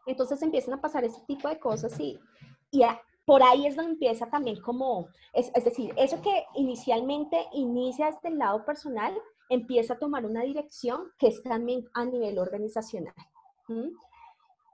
Entonces 0.06 0.42
empiezan 0.42 0.74
a 0.76 0.82
pasar 0.82 1.04
ese 1.04 1.22
tipo 1.28 1.50
de 1.50 1.60
cosas 1.60 2.00
y, 2.00 2.20
y 2.72 2.84
por 3.26 3.44
ahí 3.44 3.68
es 3.68 3.76
donde 3.76 3.92
empieza 3.92 4.30
también 4.30 4.60
como, 4.62 5.08
es, 5.34 5.52
es, 5.54 5.64
decir, 5.64 5.94
eso 5.98 6.22
que 6.22 6.46
inicialmente 6.56 7.38
inicia 7.54 8.08
desde 8.08 8.30
el 8.30 8.40
lado 8.40 8.66
personal, 8.66 9.14
empieza 9.50 9.94
a 9.94 10.00
tomar 10.00 10.26
una 10.26 10.42
dirección 10.42 11.12
que 11.18 11.28
es 11.28 11.44
también 11.44 11.88
a 11.94 12.06
nivel 12.06 12.38
organizacional. 12.38 13.14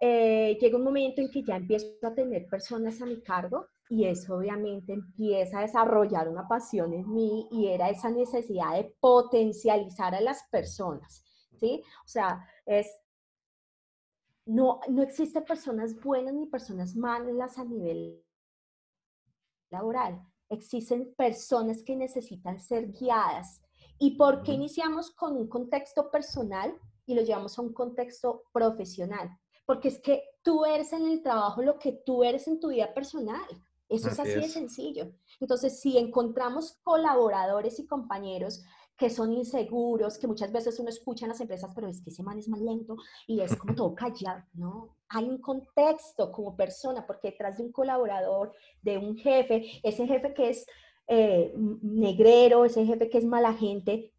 Eh, 0.02 0.58
llega 0.60 0.78
un 0.78 0.84
momento 0.84 1.22
en 1.22 1.32
que 1.32 1.44
ya 1.44 1.56
empiezo 1.56 1.88
a 2.04 2.14
tener 2.14 2.48
personas 2.48 3.02
a 3.02 3.06
mi 3.06 3.22
cargo 3.22 3.68
y 3.90 4.06
eso 4.06 4.36
obviamente 4.36 4.94
empieza 4.94 5.60
a 5.60 5.62
desarrollar 5.62 6.28
una 6.28 6.48
pasión 6.48 6.94
en 6.94 7.12
mí 7.14 7.48
y 7.52 7.68
era 7.68 7.90
esa 7.90 8.10
necesidad 8.10 8.74
de 8.76 8.94
potencializar 9.00 10.16
a 10.16 10.22
las 10.22 10.44
personas, 10.50 11.24
¿sí? 11.60 11.82
O 12.04 12.08
sea, 12.08 12.46
es 12.66 12.88
no, 14.46 14.80
no 14.90 15.02
existen 15.02 15.44
personas 15.44 16.00
buenas 16.02 16.34
ni 16.34 16.46
personas 16.46 16.96
malas 16.96 17.58
a 17.58 17.66
nivel 17.66 18.24
laboral. 19.72 20.22
Existen 20.50 21.14
personas 21.16 21.84
que 21.84 21.96
necesitan 21.96 22.60
ser 22.60 22.92
guiadas. 22.92 23.62
¿Y 23.98 24.18
por 24.18 24.44
qué 24.44 24.54
iniciamos 24.54 25.12
con 25.12 25.36
un 25.36 25.48
contexto 25.48 26.12
personal 26.12 26.78
y 27.06 27.16
lo 27.16 27.22
llevamos 27.22 27.58
a 27.58 27.62
un 27.62 27.74
contexto 27.74 28.44
profesional? 28.52 29.30
Porque 29.66 29.88
es 29.88 30.00
que 30.00 30.24
tú 30.44 30.66
eres 30.66 30.94
en 30.94 31.08
el 31.08 31.24
trabajo 31.24 31.62
lo 31.64 31.80
que 31.80 31.94
tú 32.06 32.24
eres 32.24 32.48
en 32.48 32.60
tu 32.60 32.70
vida 32.70 32.94
personal. 32.94 33.46
Eso 33.90 34.10
es 34.10 34.20
así 34.20 34.34
de 34.34 34.48
sencillo. 34.48 35.12
Entonces, 35.40 35.80
si 35.80 35.98
encontramos 35.98 36.80
colaboradores 36.84 37.80
y 37.80 37.86
compañeros 37.86 38.64
que 38.98 39.10
son 39.10 39.34
inseguros, 39.34 40.18
que 40.18 40.28
muchas 40.28 40.52
veces 40.52 40.80
uno 40.80 40.90
escucha 40.90 41.26
en 41.26 41.30
las 41.30 41.42
empresas, 41.42 41.72
pero 41.76 41.88
es 41.88 42.02
que 42.02 42.10
ese 42.10 42.24
man 42.24 42.40
es 42.40 42.48
más 42.48 42.62
lento 42.62 42.96
y 43.28 43.42
es 43.42 43.56
como 43.56 43.76
todo 43.76 43.96
callado, 43.96 44.44
¿no? 44.54 44.96
Hay 45.10 45.26
un 45.26 45.40
contexto 45.40 46.32
como 46.32 46.56
persona, 46.56 47.06
porque 47.06 47.32
detrás 47.32 47.58
de 47.58 47.64
un 47.64 47.72
colaborador, 47.72 48.54
de 48.82 48.98
un 48.98 49.18
jefe, 49.18 49.80
ese 49.84 50.08
jefe 50.08 50.34
que 50.34 50.50
es 50.50 50.66
eh, 51.08 51.54
negrero, 51.82 52.66
ese 52.66 52.86
jefe 52.86 53.10
que 53.10 53.20
es 53.20 53.26
mala 53.26 53.54
gente, 53.54 54.12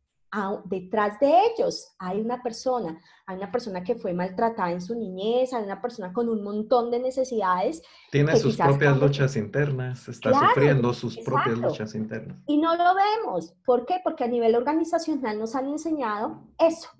detrás 0.65 1.19
de 1.21 1.33
ellos 1.47 1.95
hay 1.99 2.21
una 2.21 2.43
persona, 2.43 3.01
hay 3.27 3.37
una 3.37 3.51
persona 3.51 3.83
que 3.83 3.95
fue 3.95 4.13
maltratada 4.13 4.73
en 4.73 4.81
su 4.81 4.95
niñez, 4.95 5.53
hay 5.53 5.65
una 5.65 5.81
persona 5.81 6.13
con 6.13 6.29
un 6.29 6.43
montón 6.43 6.91
de 6.91 6.99
necesidades. 6.99 7.83
Tiene 8.11 8.37
sus 8.37 8.57
propias 8.57 8.99
luchas 8.99 9.37
internas, 9.37 10.09
está 10.09 10.33
sufriendo 10.49 10.93
sus 10.93 11.19
propias 11.19 11.59
luchas 11.59 11.95
internas. 11.95 12.39
Y 12.47 12.59
no 12.59 12.77
lo 12.77 12.95
vemos. 12.95 13.55
¿Por 13.65 13.87
qué? 13.87 14.01
Porque 14.03 14.25
a 14.25 14.29
nivel 14.29 14.55
organizacional 14.55 15.39
nos 15.39 15.55
han 15.55 15.67
enseñado 15.67 16.43
eso. 16.59 16.91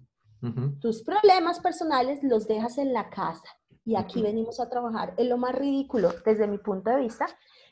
Tus 0.81 1.03
problemas 1.03 1.59
personales 1.59 2.21
los 2.23 2.47
dejas 2.47 2.79
en 2.79 2.93
la 2.93 3.11
casa 3.11 3.49
y 3.85 3.97
aquí 3.97 4.23
venimos 4.23 4.61
a 4.61 4.69
trabajar. 4.69 5.15
Es 5.17 5.27
lo 5.27 5.39
más 5.39 5.55
ridículo 5.57 6.13
desde 6.25 6.47
mi 6.47 6.59
punto 6.59 6.91
de 6.91 7.01
vista, 7.01 7.27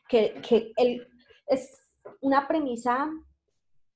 que, 0.08 0.40
que 0.46 0.72
el, 0.76 1.06
es 1.46 1.70
una 2.20 2.48
premisa 2.48 3.10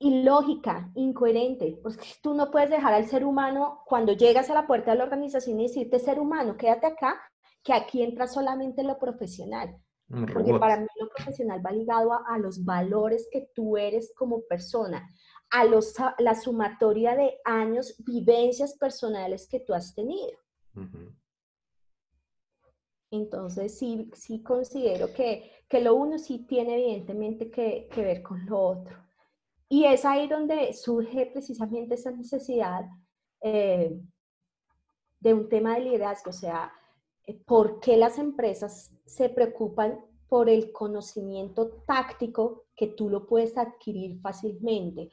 ilógica, 0.00 0.90
incoherente, 0.94 1.78
porque 1.82 2.06
tú 2.22 2.34
no 2.34 2.50
puedes 2.50 2.70
dejar 2.70 2.94
al 2.94 3.06
ser 3.06 3.24
humano, 3.24 3.80
cuando 3.86 4.12
llegas 4.12 4.48
a 4.50 4.54
la 4.54 4.66
puerta 4.66 4.92
de 4.92 4.98
la 4.98 5.04
organización 5.04 5.58
y 5.60 5.64
decirte, 5.64 5.98
ser 5.98 6.20
humano, 6.20 6.56
quédate 6.56 6.86
acá, 6.86 7.20
que 7.62 7.72
aquí 7.72 8.02
entra 8.02 8.26
solamente 8.26 8.82
lo 8.84 8.98
profesional. 8.98 9.76
Porque 10.08 10.58
para 10.58 10.80
mí 10.80 10.86
lo 10.98 11.10
profesional 11.10 11.60
va 11.64 11.70
ligado 11.70 12.12
a, 12.26 12.38
los 12.38 12.64
valores 12.64 13.28
que 13.30 13.50
tú 13.54 13.76
eres 13.76 14.10
como 14.16 14.40
persona, 14.48 15.06
a, 15.50 15.66
los, 15.66 15.94
la 16.18 16.34
sumatoria 16.34 17.14
de 17.14 17.38
años, 17.44 17.94
vivencias 18.06 18.74
personales 18.78 19.46
que 19.46 19.60
tú 19.60 19.74
has 19.74 19.94
tenido. 19.94 20.38
Entonces 23.10 23.78
sí, 23.78 24.10
sí 24.14 24.42
considero 24.42 25.12
que, 25.12 25.50
que, 25.68 25.82
lo 25.82 25.94
uno 25.94 26.18
sí 26.18 26.46
tiene 26.46 26.74
evidentemente 26.74 27.50
que, 27.50 27.88
que 27.92 28.02
ver 28.02 28.22
con 28.22 28.46
lo 28.46 28.60
otro. 28.60 29.07
Y 29.68 29.84
es 29.84 30.04
ahí 30.04 30.28
donde 30.28 30.72
surge 30.72 31.26
precisamente 31.26 31.94
esa 31.94 32.10
necesidad 32.10 32.86
eh, 33.42 34.00
de 35.20 35.34
un 35.34 35.48
tema 35.48 35.74
de 35.74 35.80
liderazgo, 35.80 36.30
o 36.30 36.32
sea, 36.32 36.72
eh, 37.26 37.38
¿por 37.44 37.80
qué 37.80 37.96
las 37.96 38.18
empresas 38.18 38.92
se 39.04 39.28
preocupan 39.28 40.00
por 40.28 40.48
el 40.48 40.72
conocimiento 40.72 41.82
táctico 41.86 42.64
que 42.74 42.88
tú 42.88 43.10
lo 43.10 43.26
puedes 43.26 43.58
adquirir 43.58 44.20
fácilmente? 44.20 45.10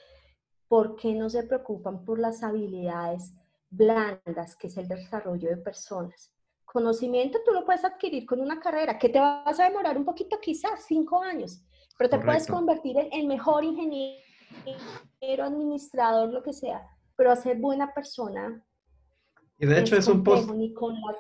¿Por 0.68 0.96
qué 0.96 1.14
no 1.14 1.30
se 1.30 1.44
preocupan 1.44 2.06
por 2.06 2.20
las 2.20 2.42
habilidades 2.42 3.34
blandas, 3.70 4.56
que 4.56 4.68
es 4.68 4.78
el 4.78 4.88
desarrollo 4.88 5.50
de 5.50 5.58
personas? 5.58 6.32
Conocimiento 6.64 7.40
tú 7.46 7.52
lo 7.52 7.66
puedes 7.66 7.84
adquirir 7.84 8.26
con 8.26 8.40
una 8.40 8.60
carrera 8.60 8.98
que 8.98 9.10
te 9.10 9.20
vas 9.20 9.60
a 9.60 9.66
demorar 9.66 9.98
un 9.98 10.06
poquito, 10.06 10.40
quizás 10.42 10.86
cinco 10.86 11.22
años, 11.22 11.62
pero 11.98 12.10
te 12.10 12.20
puedes 12.20 12.48
convertir 12.48 12.98
en 12.98 13.14
el 13.14 13.28
mejor 13.28 13.64
ingeniero 13.64 14.25
administrador, 15.44 16.32
lo 16.32 16.44
que 16.44 16.54
sea, 16.54 16.88
pero 17.16 17.36
ser 17.36 17.58
buena 17.58 17.94
persona. 17.94 18.64
Y 19.58 19.66
de 19.66 19.80
hecho 19.80 19.96
es, 19.96 20.08
un 20.08 20.24
post... 20.24 20.50
Ni 20.52 20.74
con 20.74 20.94
las 20.94 21.18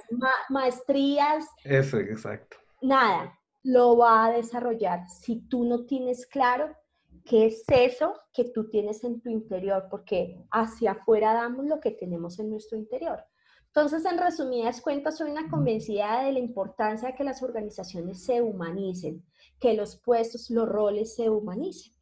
maestrías. 0.50 1.46
Eso, 1.63 1.98
exacto. 2.00 2.58
Nada, 2.82 3.38
lo 3.63 3.98
va 3.98 4.25
a 4.25 4.32
desarrollar 4.32 5.08
si 5.08 5.41
tú 5.48 5.65
no 5.65 5.86
tienes 5.86 6.27
claro 6.27 6.75
qué 7.24 7.48
es 7.48 7.63
eso 7.67 8.13
que 8.34 8.46
tú 8.46 8.70
tienes 8.70 9.03
en 9.03 9.22
tu 9.22 9.29
interior, 9.29 9.88
porque 9.89 10.38
hacia 10.51 10.91
afuera 10.91 11.34
damos 11.34 11.65
lo 11.65 11.79
que 11.79 11.91
tenemos 11.91 12.39
en 12.39 12.50
nuestro 12.50 12.77
interior. 12.77 13.24
Entonces, 13.67 14.05
en 14.05 14.17
resumidas 14.17 14.79
cuentas, 14.79 15.17
soy 15.17 15.32
una 15.32 15.50
convencida 15.50 16.24
de 16.24 16.32
la 16.32 16.39
importancia 16.39 17.10
de 17.10 17.15
que 17.15 17.24
las 17.24 17.41
organizaciones 17.41 18.24
se 18.24 18.41
humanicen, 18.41 19.25
que 19.60 19.74
los 19.74 19.98
puestos, 19.98 20.50
los 20.50 20.70
roles 20.70 21.15
se 21.15 21.29
humanicen. 21.29 21.94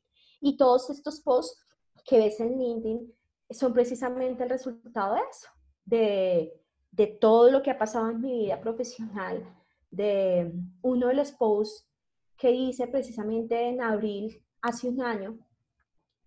Y 0.45 0.57
todos 0.57 0.89
estos 0.89 1.21
posts 1.21 1.65
que 2.05 2.17
ves 2.17 2.39
en 2.41 2.59
LinkedIn 2.59 3.13
son 3.50 3.73
precisamente 3.73 4.43
el 4.43 4.50
resultado 4.50 5.15
de 5.15 5.21
eso, 5.31 5.47
de, 5.85 6.62
de 6.91 7.07
todo 7.07 7.50
lo 7.50 7.63
que 7.63 7.71
ha 7.71 7.77
pasado 7.77 8.09
en 8.09 8.19
mi 8.19 8.39
vida 8.39 8.59
profesional, 8.59 9.41
de 9.89 10.51
uno 10.81 11.07
de 11.07 11.13
los 11.13 11.31
posts 11.31 11.88
que 12.35 12.51
hice 12.51 12.88
precisamente 12.88 13.69
en 13.69 13.81
abril, 13.81 14.43
hace 14.62 14.89
un 14.89 15.01
año, 15.01 15.39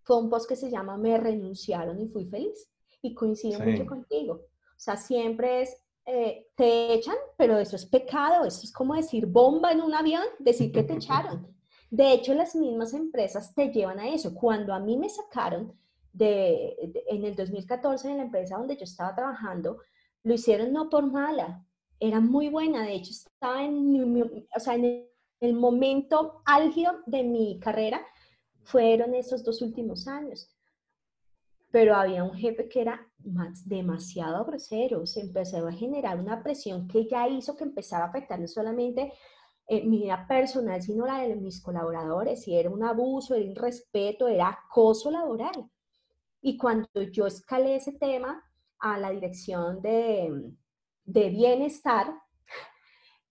fue 0.03 0.17
un 0.17 0.31
post 0.31 0.49
que 0.49 0.57
se 0.57 0.71
llama 0.71 0.97
Me 0.97 1.19
renunciaron 1.19 2.01
y 2.01 2.09
fui 2.09 2.25
feliz. 2.25 2.71
Y 3.03 3.13
coincido 3.13 3.61
mucho 3.61 3.85
contigo. 3.85 4.35
O 4.35 4.79
sea, 4.79 4.97
siempre 4.97 5.63
es, 5.63 5.77
eh, 6.07 6.49
te 6.57 6.95
echan, 6.95 7.17
pero 7.37 7.59
eso 7.59 7.77
es 7.77 7.85
pecado, 7.85 8.47
eso 8.47 8.63
es 8.65 8.73
como 8.73 8.95
decir 8.95 9.27
bomba 9.27 9.73
en 9.73 9.83
un 9.83 9.95
avión, 9.95 10.25
decir 10.39 10.73
que 10.73 10.83
te 10.83 10.95
echaron. 10.95 11.47
De 11.91 12.13
hecho, 12.13 12.35
las 12.35 12.55
mismas 12.55 12.95
empresas 12.95 13.55
te 13.55 13.69
llevan 13.69 14.01
a 14.01 14.09
eso. 14.09 14.35
Cuando 14.35 14.75
a 14.75 14.81
mí 14.81 14.97
me 14.97 15.09
sacaron 15.09 15.73
de, 16.13 16.77
en 17.09 17.25
el 17.25 17.37
2014 17.37 18.11
en 18.11 18.17
la 18.19 18.25
empresa 18.25 18.57
donde 18.57 18.77
yo 18.77 18.85
estaba 18.85 19.15
trabajando, 19.15 19.79
lo 20.23 20.35
hicieron 20.35 20.73
no 20.73 20.89
por 20.89 21.11
mala, 21.11 21.65
era 22.01 22.21
muy 22.21 22.49
buena. 22.49 22.85
De 22.85 22.95
hecho, 22.95 23.11
estaba 23.11 23.65
en, 23.65 24.23
o 24.55 24.61
sea, 24.61 24.75
en 24.75 25.07
el 25.41 25.55
momento 25.55 26.43
álgido 26.45 26.93
de 27.07 27.23
mi 27.23 27.59
carrera, 27.61 28.05
fueron 28.65 29.15
esos 29.15 29.45
dos 29.45 29.63
últimos 29.63 30.09
años. 30.09 30.51
Pero 31.71 31.95
había 31.95 32.25
un 32.25 32.35
jefe 32.35 32.69
que 32.69 32.81
era 32.81 33.07
más, 33.25 33.69
demasiado 33.69 34.45
grosero, 34.45 35.07
se 35.07 35.21
empezó 35.21 35.67
a 35.67 35.73
generar 35.73 36.19
una 36.19 36.43
presión 36.43 36.89
que 36.89 37.07
ya 37.07 37.29
hizo 37.29 37.57
que 37.57 37.65
empezara 37.65 38.05
a 38.05 38.09
afectar 38.09 38.41
no 38.41 38.49
solamente 38.49 39.13
eh, 39.69 39.85
mi 39.85 40.03
vida 40.03 40.27
personal, 40.29 40.81
sino 40.81 41.07
la 41.07 41.21
de 41.21 41.35
mis 41.35 41.61
colaboradores, 41.61 42.47
y 42.47 42.57
era 42.57 42.71
un 42.71 42.85
abuso, 42.85 43.35
era 43.35 43.45
irrespeto, 43.45 44.29
era 44.29 44.49
acoso 44.49 45.11
laboral. 45.11 45.69
Y 46.41 46.57
cuando 46.57 47.03
yo 47.11 47.27
escalé 47.27 47.77
ese 47.77 47.93
tema 47.93 48.45
a 48.79 48.99
la 48.99 49.11
dirección 49.11 49.83
de, 49.83 50.53
de 51.05 51.31
bienestar, 51.31 52.15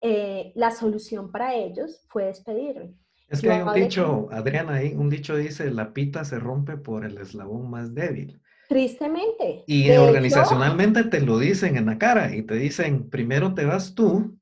eh, 0.01 0.51
la 0.55 0.71
solución 0.71 1.31
para 1.31 1.55
ellos 1.55 2.05
fue 2.09 2.25
despedirme. 2.25 2.93
Es 3.27 3.41
que 3.41 3.49
hay 3.49 3.61
un 3.61 3.73
dicho, 3.73 4.27
Adriana, 4.31 4.75
ahí 4.75 4.93
un 4.93 5.09
dicho 5.09 5.35
dice, 5.35 5.71
la 5.71 5.93
pita 5.93 6.25
se 6.25 6.37
rompe 6.37 6.77
por 6.77 7.05
el 7.05 7.17
eslabón 7.17 7.69
más 7.69 7.95
débil. 7.95 8.39
Tristemente. 8.67 9.63
Y 9.67 9.89
organizacionalmente 9.91 11.05
te 11.05 11.21
lo 11.21 11.39
dicen 11.39 11.77
en 11.77 11.85
la 11.85 11.97
cara 11.97 12.35
y 12.35 12.43
te 12.43 12.55
dicen, 12.55 13.09
primero 13.09 13.53
te 13.53 13.65
vas 13.65 13.95
tú 13.95 14.37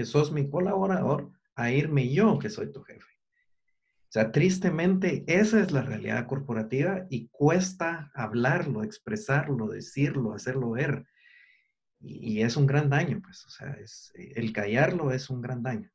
que 0.00 0.06
sos 0.06 0.32
mi 0.32 0.48
colaborador, 0.48 1.30
a 1.54 1.72
irme 1.72 2.08
yo, 2.08 2.38
que 2.38 2.48
soy 2.48 2.72
tu 2.72 2.82
jefe. 2.82 3.04
O 3.04 4.12
sea, 4.12 4.32
tristemente, 4.32 5.24
esa 5.26 5.60
es 5.60 5.72
la 5.72 5.82
realidad 5.82 6.26
corporativa 6.26 7.04
y 7.10 7.28
cuesta 7.28 8.10
hablarlo, 8.14 8.82
expresarlo, 8.82 9.68
decirlo, 9.68 10.32
hacerlo 10.32 10.70
ver. 10.70 11.04
Y, 12.00 12.40
es 12.40 12.56
un 12.56 12.66
gran 12.66 12.88
daño, 12.88 13.20
pues, 13.22 13.44
o 13.44 13.50
sea, 13.50 13.72
es, 13.74 14.10
el 14.14 14.54
callarlo 14.54 15.12
es 15.12 15.28
un 15.28 15.42
gran 15.42 15.62
daño. 15.62 15.90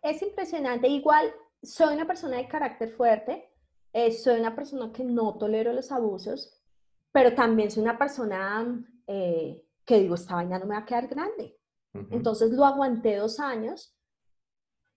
Es 0.00 0.22
impresionante. 0.22 0.88
Igual, 0.88 1.30
soy 1.62 1.92
una 1.92 2.06
persona 2.06 2.38
de 2.38 2.48
carácter 2.48 2.92
fuerte, 2.92 3.52
eh, 3.92 4.10
soy 4.10 4.40
una 4.40 4.56
persona 4.56 4.90
que 4.90 5.04
no 5.04 5.36
tolero 5.36 5.74
los 5.74 5.92
abusos, 5.92 6.58
pero 7.12 7.34
también 7.34 7.70
soy 7.70 7.82
una 7.82 7.98
persona 7.98 8.82
eh, 9.06 9.62
que 9.84 10.00
digo, 10.00 10.14
esta 10.14 10.36
vaina 10.36 10.58
no 10.58 10.64
me 10.64 10.76
va 10.76 10.80
a 10.80 10.86
quedar 10.86 11.08
grande. 11.08 11.57
Entonces 12.10 12.50
lo 12.52 12.64
aguanté 12.64 13.16
dos 13.16 13.40
años 13.40 13.94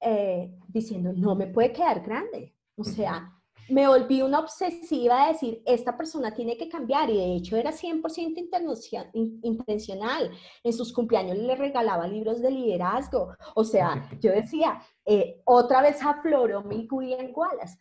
eh, 0.02 0.52
diciendo, 0.68 1.14
no 1.14 1.36
me 1.36 1.48
puede 1.48 1.72
quedar 1.72 2.02
grande. 2.02 2.56
O 2.76 2.84
sea, 2.84 3.32
me 3.70 3.88
volví 3.88 4.22
una 4.22 4.40
obsesiva 4.40 5.26
de 5.26 5.34
decir, 5.34 5.62
esta 5.66 5.96
persona 5.96 6.34
tiene 6.34 6.58
que 6.58 6.68
cambiar 6.68 7.10
y 7.10 7.18
de 7.18 7.36
hecho 7.36 7.56
era 7.56 7.72
100% 7.72 9.10
intencional. 9.44 10.32
En 10.64 10.74
sus 10.74 10.92
cumpleaños 10.92 11.38
le 11.38 11.56
regalaba 11.56 12.08
libros 12.08 12.42
de 12.42 12.52
liderazgo. 12.52 13.36
O 13.56 13.64
sea, 13.64 14.10
yo 14.22 14.32
decía, 14.32 14.82
eh, 15.06 15.42
otra 15.46 15.82
vez 15.82 16.04
afloró 16.04 16.64
mi 16.64 16.88
William 16.92 17.32
Wallace. 17.34 17.78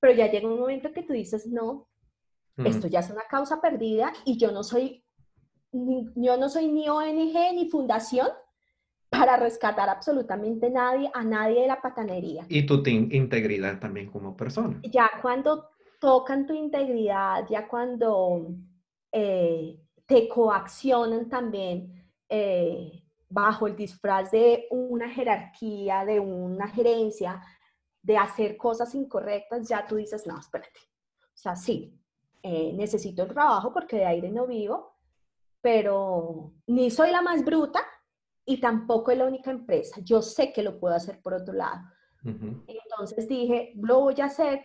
Pero 0.00 0.14
ya 0.14 0.30
llega 0.30 0.46
un 0.46 0.60
momento 0.60 0.92
que 0.92 1.02
tú 1.02 1.14
dices, 1.14 1.46
no, 1.46 1.88
esto 2.58 2.86
ya 2.86 3.00
es 3.00 3.10
una 3.10 3.24
causa 3.28 3.60
perdida 3.60 4.12
y 4.24 4.36
yo 4.36 4.52
no 4.52 4.62
soy, 4.62 5.02
yo 5.72 6.36
no 6.36 6.48
soy 6.48 6.68
ni 6.68 6.88
ONG 6.88 7.54
ni 7.54 7.68
fundación 7.68 8.28
para 9.18 9.36
rescatar 9.36 9.88
absolutamente 9.88 10.70
nadie, 10.70 11.10
a 11.12 11.22
nadie 11.22 11.62
de 11.62 11.66
la 11.68 11.80
patanería. 11.80 12.44
Y 12.48 12.66
tu 12.66 12.82
integridad 12.86 13.78
también 13.78 14.10
como 14.10 14.36
persona. 14.36 14.80
Ya 14.90 15.10
cuando 15.22 15.70
tocan 16.00 16.46
tu 16.46 16.52
integridad, 16.52 17.46
ya 17.48 17.66
cuando 17.68 18.48
eh, 19.12 19.80
te 20.06 20.28
coaccionan 20.28 21.28
también 21.28 22.10
eh, 22.28 23.04
bajo 23.28 23.66
el 23.66 23.76
disfraz 23.76 24.30
de 24.30 24.66
una 24.70 25.08
jerarquía, 25.08 26.04
de 26.04 26.20
una 26.20 26.68
gerencia, 26.68 27.40
de 28.02 28.18
hacer 28.18 28.56
cosas 28.56 28.94
incorrectas, 28.94 29.66
ya 29.66 29.86
tú 29.86 29.96
dices, 29.96 30.26
no, 30.26 30.38
espérate. 30.38 30.80
O 31.22 31.36
sea, 31.36 31.56
sí, 31.56 31.98
eh, 32.42 32.72
necesito 32.74 33.22
el 33.22 33.28
trabajo 33.30 33.72
porque 33.72 33.96
de 33.96 34.04
aire 34.04 34.30
no 34.30 34.46
vivo, 34.46 34.98
pero 35.60 36.52
ni 36.66 36.90
soy 36.90 37.10
la 37.10 37.22
más 37.22 37.42
bruta, 37.42 37.80
y 38.46 38.60
tampoco 38.60 39.10
es 39.10 39.18
la 39.18 39.26
única 39.26 39.50
empresa. 39.50 40.00
Yo 40.02 40.22
sé 40.22 40.52
que 40.52 40.62
lo 40.62 40.78
puedo 40.78 40.94
hacer 40.94 41.20
por 41.22 41.34
otro 41.34 41.54
lado. 41.54 41.80
Entonces 42.24 43.28
dije, 43.28 43.72
lo 43.76 44.00
voy 44.00 44.20
a 44.20 44.26
hacer 44.26 44.62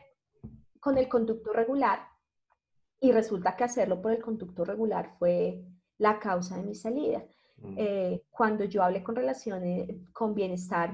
con 0.79 0.97
el 0.97 1.09
conducto 1.09 1.51
regular 1.51 1.99
y 3.01 3.11
resulta 3.11 3.55
que 3.55 3.65
hacerlo 3.65 4.01
por 4.01 4.13
el 4.13 4.21
conducto 4.21 4.63
regular 4.63 5.15
fue 5.19 5.65
la 5.97 6.19
causa 6.19 6.57
de 6.57 6.63
mi 6.63 6.75
salida. 6.75 7.23
Mm. 7.57 7.75
Eh, 7.77 8.23
cuando 8.29 8.63
yo 8.63 8.83
hablé 8.83 9.03
con 9.03 9.15
relaciones, 9.15 9.89
con 10.13 10.33
bienestar, 10.33 10.93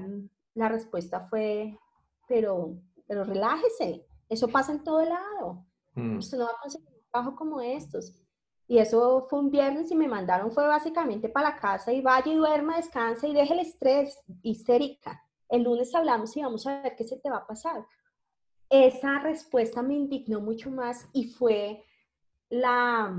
la 0.54 0.68
respuesta 0.68 1.28
fue, 1.28 1.78
pero, 2.26 2.76
pero 3.06 3.24
relájese, 3.24 4.04
eso 4.28 4.48
pasa 4.48 4.72
en 4.72 4.82
todo 4.82 5.04
lado. 5.04 5.64
Mm. 5.94 6.18
Usted 6.18 6.38
no 6.38 6.46
va 6.46 6.50
a 6.50 6.60
conseguir 6.60 6.88
un 6.88 7.10
trabajo 7.10 7.36
como 7.36 7.60
estos. 7.60 8.12
Y 8.68 8.78
eso 8.78 9.26
fue 9.28 9.38
un 9.38 9.50
viernes 9.50 9.90
y 9.90 9.94
me 9.94 10.08
mandaron, 10.08 10.50
fue 10.50 10.66
básicamente 10.66 11.28
para 11.28 11.50
la 11.50 11.56
casa 11.56 11.92
y 11.92 12.00
vaya 12.00 12.32
y 12.32 12.36
duerma, 12.36 12.76
descansa 12.76 13.26
y 13.28 13.34
deje 13.34 13.54
el 13.54 13.60
estrés, 13.60 14.18
histérica. 14.42 15.22
El 15.48 15.62
lunes 15.62 15.94
hablamos 15.94 16.36
y 16.36 16.42
vamos 16.42 16.66
a 16.66 16.82
ver 16.82 16.96
qué 16.96 17.04
se 17.04 17.16
te 17.18 17.30
va 17.30 17.38
a 17.38 17.46
pasar. 17.46 17.86
Esa 18.68 19.20
respuesta 19.20 19.82
me 19.82 19.94
indignó 19.94 20.40
mucho 20.40 20.70
más 20.70 21.08
y 21.12 21.30
fue 21.30 21.84
la, 22.48 23.14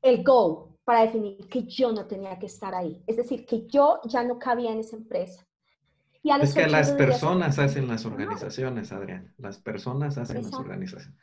el 0.00 0.24
go 0.24 0.78
para 0.84 1.02
definir 1.02 1.46
que 1.48 1.64
yo 1.64 1.92
no 1.92 2.06
tenía 2.06 2.38
que 2.38 2.46
estar 2.46 2.74
ahí. 2.74 3.02
Es 3.06 3.16
decir, 3.16 3.44
que 3.44 3.66
yo 3.66 4.00
ya 4.04 4.24
no 4.24 4.38
cabía 4.38 4.72
en 4.72 4.78
esa 4.78 4.96
empresa. 4.96 5.46
Y 6.22 6.30
es 6.30 6.54
que 6.54 6.66
las 6.66 6.90
personas 6.92 7.58
hacen 7.58 7.86
las 7.86 8.06
organizaciones, 8.06 8.92
Adrián. 8.92 9.34
Las 9.36 9.58
personas 9.58 10.16
hacen 10.16 10.42
las 10.42 10.54
organizaciones. 10.54 11.18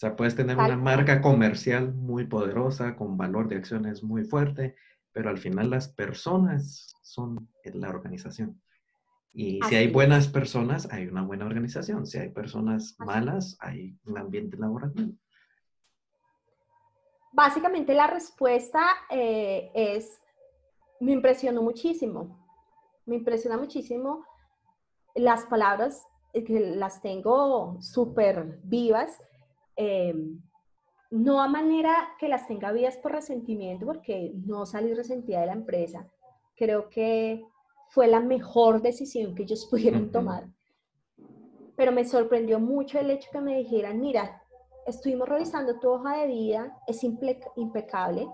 O 0.00 0.06
sea, 0.06 0.16
puedes 0.16 0.34
tener 0.34 0.56
una 0.56 0.78
marca 0.78 1.20
comercial 1.20 1.92
muy 1.92 2.26
poderosa, 2.26 2.96
con 2.96 3.18
valor 3.18 3.48
de 3.48 3.56
acciones 3.56 4.02
muy 4.02 4.24
fuerte, 4.24 4.74
pero 5.12 5.28
al 5.28 5.36
final 5.36 5.68
las 5.68 5.88
personas 5.88 6.96
son 7.02 7.50
la 7.64 7.90
organización. 7.90 8.62
Y 9.34 9.60
si 9.68 9.74
hay 9.74 9.88
buenas 9.88 10.26
personas, 10.26 10.90
hay 10.90 11.06
una 11.06 11.20
buena 11.20 11.44
organización. 11.44 12.06
Si 12.06 12.16
hay 12.16 12.30
personas 12.30 12.96
malas, 12.98 13.58
hay 13.60 13.94
un 14.06 14.16
ambiente 14.16 14.56
laboral. 14.56 15.18
Básicamente 17.30 17.92
la 17.92 18.06
respuesta 18.06 18.82
eh, 19.10 19.70
es, 19.74 20.18
me 20.98 21.12
impresionó 21.12 21.60
muchísimo. 21.60 22.48
Me 23.04 23.16
impresiona 23.16 23.58
muchísimo 23.58 24.24
las 25.14 25.44
palabras 25.44 26.06
eh, 26.32 26.42
que 26.42 26.58
las 26.58 27.02
tengo 27.02 27.76
súper 27.82 28.60
vivas. 28.62 29.22
Eh, 29.82 30.14
no 31.10 31.40
a 31.40 31.48
manera 31.48 32.10
que 32.18 32.28
las 32.28 32.46
tenga 32.46 32.70
vivas 32.70 32.98
por 32.98 33.12
resentimiento, 33.12 33.86
porque 33.86 34.30
no 34.44 34.66
salí 34.66 34.92
resentida 34.92 35.40
de 35.40 35.46
la 35.46 35.54
empresa. 35.54 36.06
Creo 36.54 36.90
que 36.90 37.42
fue 37.88 38.06
la 38.06 38.20
mejor 38.20 38.82
decisión 38.82 39.34
que 39.34 39.44
ellos 39.44 39.66
pudieron 39.70 40.12
tomar. 40.12 40.44
Pero 41.76 41.92
me 41.92 42.04
sorprendió 42.04 42.60
mucho 42.60 42.98
el 42.98 43.10
hecho 43.10 43.30
que 43.32 43.40
me 43.40 43.56
dijeran, 43.56 44.00
mira, 44.00 44.42
estuvimos 44.86 45.26
revisando 45.26 45.80
tu 45.80 45.88
hoja 45.88 46.18
de 46.18 46.26
vida, 46.26 46.78
es 46.86 47.02
impecable, 47.02 48.28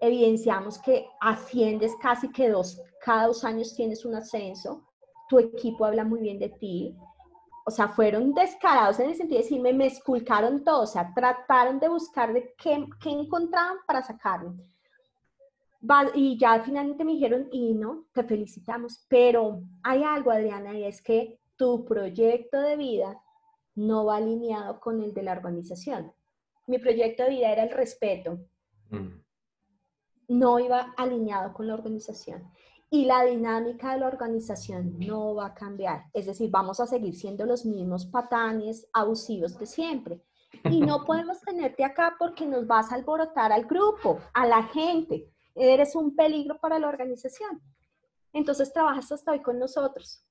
evidenciamos 0.00 0.80
que 0.80 1.06
asciendes 1.20 1.94
casi 2.02 2.28
que 2.32 2.48
dos, 2.48 2.82
cada 3.04 3.28
dos 3.28 3.44
años 3.44 3.72
tienes 3.76 4.04
un 4.04 4.16
ascenso, 4.16 4.84
tu 5.28 5.38
equipo 5.38 5.84
habla 5.84 6.02
muy 6.02 6.20
bien 6.20 6.40
de 6.40 6.48
ti, 6.48 6.96
o 7.66 7.70
sea, 7.70 7.88
fueron 7.88 8.32
descarados 8.32 9.00
en 9.00 9.10
el 9.10 9.16
sentido 9.16 9.38
de 9.38 9.42
decirme, 9.42 9.72
me 9.72 9.86
esculcaron 9.86 10.62
todo, 10.64 10.82
o 10.82 10.86
sea, 10.86 11.12
trataron 11.12 11.80
de 11.80 11.88
buscar 11.88 12.32
de 12.32 12.54
qué, 12.56 12.86
qué 13.00 13.10
encontraban 13.10 13.78
para 13.86 14.02
sacarme 14.02 14.54
y 16.14 16.38
ya 16.38 16.62
finalmente 16.62 17.04
me 17.04 17.12
dijeron, 17.12 17.48
y 17.52 17.74
no, 17.74 18.06
te 18.12 18.24
felicitamos, 18.24 19.04
pero 19.08 19.62
hay 19.82 20.02
algo, 20.02 20.30
Adriana, 20.30 20.76
y 20.76 20.84
es 20.84 21.00
que 21.00 21.38
tu 21.56 21.84
proyecto 21.84 22.60
de 22.60 22.76
vida 22.76 23.20
no 23.74 24.06
va 24.06 24.16
alineado 24.16 24.80
con 24.80 25.02
el 25.02 25.12
de 25.14 25.22
la 25.22 25.32
organización. 25.32 26.12
Mi 26.66 26.78
proyecto 26.78 27.22
de 27.22 27.30
vida 27.30 27.52
era 27.52 27.62
el 27.62 27.70
respeto. 27.70 28.38
Mm. 28.90 29.20
No 30.28 30.58
iba 30.58 30.94
alineado 30.96 31.52
con 31.52 31.68
la 31.68 31.74
organización. 31.74 32.50
Y 32.88 33.04
la 33.04 33.24
dinámica 33.24 33.92
de 33.92 34.00
la 34.00 34.06
organización 34.06 34.98
no 34.98 35.34
va 35.34 35.46
a 35.46 35.54
cambiar. 35.54 36.04
Es 36.12 36.26
decir, 36.26 36.50
vamos 36.50 36.78
a 36.80 36.86
seguir 36.86 37.14
siendo 37.16 37.44
los 37.44 37.66
mismos 37.66 38.06
patanes 38.06 38.88
abusivos 38.92 39.58
de 39.58 39.66
siempre. 39.66 40.22
Y 40.64 40.80
no 40.80 41.04
podemos 41.06 41.40
tenerte 41.40 41.84
acá 41.84 42.14
porque 42.18 42.46
nos 42.46 42.66
vas 42.66 42.92
a 42.92 42.94
alborotar 42.94 43.52
al 43.52 43.64
grupo, 43.64 44.20
a 44.32 44.46
la 44.46 44.62
gente 44.62 45.32
eres 45.56 45.96
un 45.96 46.14
peligro 46.14 46.58
para 46.60 46.78
la 46.78 46.88
organización. 46.88 47.60
Entonces 48.32 48.72
trabajas 48.72 49.10
hasta 49.10 49.32
hoy 49.32 49.40
con 49.40 49.58
nosotros. 49.58 50.22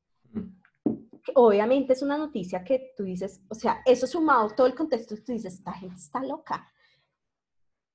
Obviamente 1.34 1.94
es 1.94 2.04
una 2.04 2.18
noticia 2.18 2.64
que 2.64 2.94
tú 2.96 3.04
dices, 3.04 3.42
o 3.50 3.56
sea, 3.56 3.82
eso 3.86 4.06
sumado 4.06 4.52
todo 4.52 4.68
el 4.68 4.76
contexto, 4.76 5.16
tú 5.16 5.32
dices, 5.32 5.56
esta 5.56 5.74
gente 5.74 5.96
está 5.96 6.24
loca. 6.24 6.72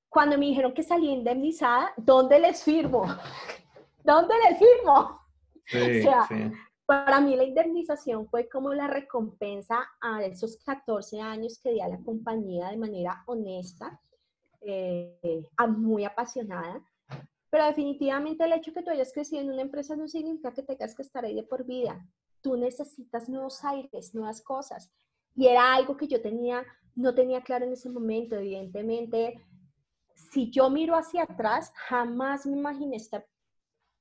Cuando 0.09 0.37
me 0.37 0.47
dijeron 0.47 0.75
que 0.75 0.83
salí 0.83 1.09
indemnizada, 1.09 1.93
¿dónde 1.97 2.41
les 2.41 2.65
firmo? 2.65 3.05
¿Dónde 4.05 4.35
les 4.49 4.59
firmo? 4.59 5.21
Sí, 5.67 5.79
o 6.01 6.03
sea, 6.03 6.53
para 6.87 7.21
mí 7.21 7.37
la 7.37 7.45
indemnización 7.45 8.27
fue 8.29 8.49
como 8.49 8.75
la 8.75 8.89
recompensa 8.89 9.89
a 10.01 10.25
esos 10.25 10.57
14 10.65 11.21
años 11.21 11.61
que 11.63 11.73
di 11.73 11.81
a 11.81 11.89
la 11.89 11.99
compañía 12.03 12.69
de 12.69 12.77
manera 12.77 13.23
honesta, 13.27 14.01
eh, 14.61 15.49
muy 15.69 16.05
apasionada 16.05 16.83
pero 17.51 17.67
definitivamente 17.67 18.45
el 18.45 18.53
hecho 18.53 18.73
que 18.73 18.83
tú 18.83 18.91
hayas 18.91 19.13
crecido 19.13 19.43
en 19.43 19.51
una 19.51 19.63
empresa 19.63 19.97
no 19.97 20.07
significa 20.07 20.55
que 20.55 20.63
tengas 20.63 20.95
que 20.95 21.03
estar 21.03 21.25
ahí 21.25 21.35
de 21.35 21.43
por 21.43 21.65
vida. 21.67 22.07
Tú 22.41 22.57
necesitas 22.57 23.29
nuevos 23.29 23.65
aires, 23.65 24.15
nuevas 24.15 24.41
cosas. 24.41 24.91
Y 25.35 25.49
era 25.49 25.75
algo 25.75 25.97
que 25.97 26.07
yo 26.07 26.23
tenía, 26.23 26.65
no 26.95 27.13
tenía 27.13 27.43
claro 27.43 27.65
en 27.65 27.73
ese 27.73 27.91
momento. 27.91 28.37
Evidentemente, 28.37 29.45
si 30.15 30.51
yo 30.51 30.71
miro 30.71 30.95
hacia 30.95 31.25
atrás, 31.25 31.73
jamás 31.89 32.47
me 32.47 32.57
imaginé 32.57 32.97
estar 32.97 33.27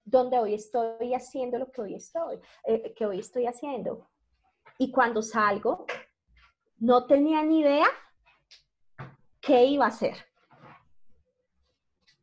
donde 0.10 0.40
hoy 0.40 0.54
estoy 0.54 1.14
haciendo 1.14 1.60
lo 1.60 1.72
que 1.72 1.82
hoy 1.82 1.96
estoy, 1.96 2.40
eh, 2.66 2.94
que 2.96 3.06
hoy 3.06 3.20
estoy 3.20 3.46
haciendo. 3.46 4.10
Y 4.78 4.92
cuando 4.92 5.22
salgo, 5.22 5.86
no 6.78 7.06
tenía 7.06 7.44
ni 7.44 7.60
idea 7.60 7.88
qué 9.42 9.66
iba 9.66 9.86
a 9.86 9.90
hacer 9.90 10.16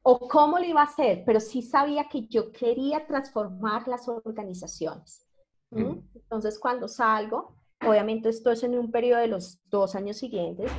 o 0.08 0.28
cómo 0.28 0.58
lo 0.58 0.64
iba 0.64 0.82
a 0.82 0.84
hacer, 0.84 1.24
pero 1.26 1.40
sí 1.40 1.62
sabía 1.62 2.08
que 2.08 2.26
yo 2.28 2.52
quería 2.52 3.04
transformar 3.06 3.88
las 3.88 4.08
organizaciones. 4.08 5.26
Entonces, 5.72 6.60
cuando 6.60 6.86
salgo, 6.86 7.56
obviamente 7.84 8.28
esto 8.28 8.52
es 8.52 8.62
en 8.62 8.78
un 8.78 8.92
periodo 8.92 9.20
de 9.20 9.26
los 9.26 9.58
dos 9.68 9.96
años 9.96 10.16
siguientes, 10.16 10.70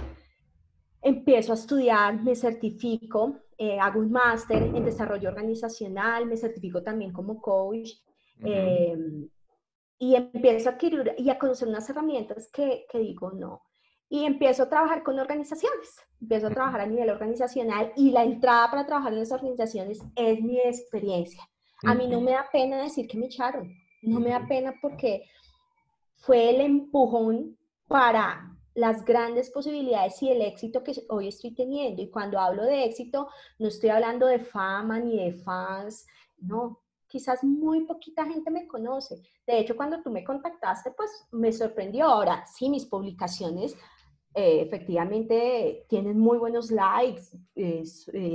empiezo 1.08 1.54
a 1.54 1.56
estudiar, 1.56 2.22
me 2.22 2.36
certifico, 2.36 3.40
eh, 3.58 3.80
hago 3.80 4.00
un 4.00 4.12
máster 4.12 4.62
en 4.62 4.84
desarrollo 4.84 5.30
organizacional, 5.30 6.26
me 6.26 6.38
certifico 6.38 6.84
también 6.84 7.12
como 7.12 7.42
coach. 7.42 7.92
Em, 8.40 9.28
y 10.00 10.16
empiezo 10.16 10.70
a 10.70 10.74
adquirir 10.74 11.16
y 11.18 11.30
a 11.30 11.40
conocer 11.40 11.68
unas 11.68 11.90
herramientas 11.90 12.52
que, 12.52 12.86
que 12.92 13.00
digo, 13.00 13.32
no, 13.32 13.64
y 14.10 14.26
empiezo 14.26 14.64
a 14.64 14.70
trabajar 14.70 15.02
con 15.02 15.18
organizaciones, 15.18 15.96
empiezo 16.22 16.48
a 16.48 16.52
trabajar 16.52 16.82
a 16.82 16.86
nivel 16.86 17.10
organizacional 17.10 17.92
y 17.96 18.12
la 18.12 18.24
entrada 18.24 18.70
para 18.70 18.86
trabajar 18.86 19.14
en 19.14 19.20
las 19.20 19.32
organizaciones 19.32 20.00
es 20.16 20.42
mi 20.42 20.60
experiencia. 20.60 21.42
A 21.84 21.96
mí 21.96 22.08
no 22.08 22.22
me 22.22 22.32
da 22.32 22.48
pena 22.52 22.78
decir 22.78 23.08
que 23.08 23.18
me 23.18 23.26
echaron, 23.26 23.72
no 24.04 24.20
me 24.20 24.30
da 24.30 24.46
pena 24.48 24.74
porque 24.82 25.24
fue 26.16 26.52
el 26.52 26.62
empujón 26.62 27.58
para 27.88 28.57
las 28.78 29.04
grandes 29.04 29.50
posibilidades 29.50 30.22
y 30.22 30.30
el 30.30 30.40
éxito 30.44 30.84
que 30.84 30.94
hoy 31.10 31.30
estoy 31.30 31.52
teniendo. 31.56 32.00
Y 32.00 32.12
cuando 32.12 32.40
hablo 32.40 32.64
de 32.64 32.86
éxito, 32.86 33.28
no 33.58 33.70
estoy 33.70 33.90
hablando 33.90 34.28
de 34.28 34.38
fama 34.38 35.00
ni 35.00 35.18
de 35.18 35.34
fans, 35.34 36.06
no, 36.38 36.84
quizás 37.08 37.44
muy 37.44 37.86
poquita 37.86 38.26
gente 38.26 38.52
me 38.52 38.68
conoce. 38.68 39.16
De 39.48 39.58
hecho, 39.58 39.76
cuando 39.76 40.04
tú 40.04 40.12
me 40.12 40.24
contactaste, 40.24 40.92
pues 40.92 41.10
me 41.32 41.52
sorprendió. 41.52 42.06
Ahora, 42.06 42.46
sí, 42.46 42.70
mis 42.70 42.86
publicaciones 42.86 43.76
eh, 44.36 44.62
efectivamente 44.62 45.88
tienen 45.90 46.20
muy 46.20 46.38
buenos 46.38 46.70
likes, 46.70 47.24
eh, 47.56 47.84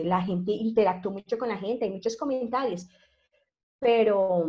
la 0.05 0.23
gente 0.23 0.51
interactúa 0.51 1.13
mucho 1.13 1.39
con 1.39 1.51
la 1.51 1.59
gente, 1.59 1.85
hay 1.85 1.93
muchos 1.93 2.17
comentarios, 2.17 2.89
pero 3.79 4.45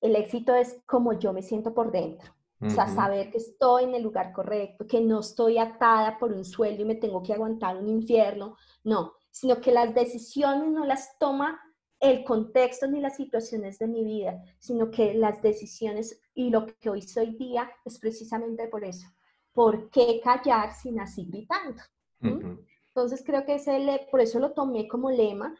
el 0.00 0.16
éxito 0.16 0.54
es 0.54 0.80
como 0.86 1.12
yo 1.18 1.34
me 1.34 1.42
siento 1.42 1.74
por 1.74 1.92
dentro. 1.92 2.35
O 2.66 2.70
sea, 2.70 2.88
saber 2.88 3.30
que 3.30 3.38
estoy 3.38 3.84
en 3.84 3.94
el 3.94 4.02
lugar 4.02 4.32
correcto, 4.32 4.86
que 4.86 5.00
no 5.00 5.20
estoy 5.20 5.58
atada 5.58 6.18
por 6.18 6.32
un 6.32 6.44
sueldo 6.44 6.82
y 6.82 6.86
me 6.86 6.94
tengo 6.96 7.22
que 7.22 7.32
aguantar 7.32 7.76
un 7.76 7.88
infierno, 7.88 8.56
no, 8.84 9.14
sino 9.30 9.60
que 9.60 9.72
las 9.72 9.94
decisiones 9.94 10.70
no 10.70 10.84
las 10.84 11.18
toma 11.18 11.60
el 12.00 12.24
contexto 12.24 12.86
ni 12.86 13.00
las 13.00 13.16
situaciones 13.16 13.78
de 13.78 13.86
mi 13.86 14.04
vida, 14.04 14.42
sino 14.58 14.90
que 14.90 15.14
las 15.14 15.40
decisiones 15.42 16.20
y 16.34 16.50
lo 16.50 16.66
que 16.66 16.90
hoy 16.90 17.02
soy 17.02 17.36
día 17.36 17.70
es 17.84 17.98
precisamente 17.98 18.68
por 18.68 18.84
eso, 18.84 19.06
¿por 19.52 19.90
qué 19.90 20.20
callar 20.22 20.72
sin 20.74 21.00
así 21.00 21.26
gritando? 21.26 21.82
Entonces 22.20 23.22
creo 23.24 23.44
que 23.44 23.54
ese, 23.56 24.06
por 24.10 24.20
eso 24.20 24.38
lo 24.38 24.52
tomé 24.52 24.88
como 24.88 25.10
lema, 25.10 25.54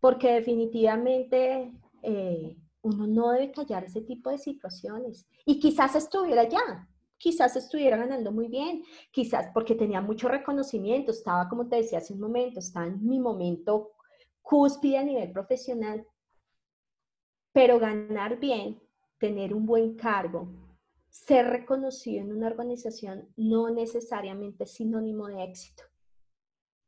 porque 0.00 0.32
definitivamente 0.32 1.72
eh, 2.02 2.56
uno 2.88 3.06
no 3.06 3.32
debe 3.32 3.52
callar 3.52 3.84
ese 3.84 4.02
tipo 4.02 4.30
de 4.30 4.38
situaciones. 4.38 5.26
Y 5.44 5.58
quizás 5.60 5.94
estuviera 5.94 6.48
ya, 6.48 6.88
quizás 7.16 7.56
estuviera 7.56 7.96
ganando 7.96 8.32
muy 8.32 8.48
bien, 8.48 8.82
quizás 9.10 9.48
porque 9.52 9.74
tenía 9.74 10.00
mucho 10.00 10.28
reconocimiento, 10.28 11.10
estaba, 11.10 11.48
como 11.48 11.68
te 11.68 11.76
decía 11.76 11.98
hace 11.98 12.14
un 12.14 12.20
momento, 12.20 12.60
estaba 12.60 12.86
en 12.86 13.06
mi 13.06 13.18
momento 13.18 13.92
cúspide 14.40 14.98
a 14.98 15.04
nivel 15.04 15.30
profesional, 15.32 16.06
pero 17.52 17.78
ganar 17.78 18.38
bien, 18.38 18.80
tener 19.18 19.52
un 19.52 19.66
buen 19.66 19.94
cargo, 19.94 20.48
ser 21.10 21.46
reconocido 21.46 22.22
en 22.22 22.32
una 22.32 22.46
organización 22.46 23.28
no 23.36 23.68
necesariamente 23.70 24.64
es 24.64 24.72
sinónimo 24.72 25.26
de 25.26 25.44
éxito. 25.44 25.82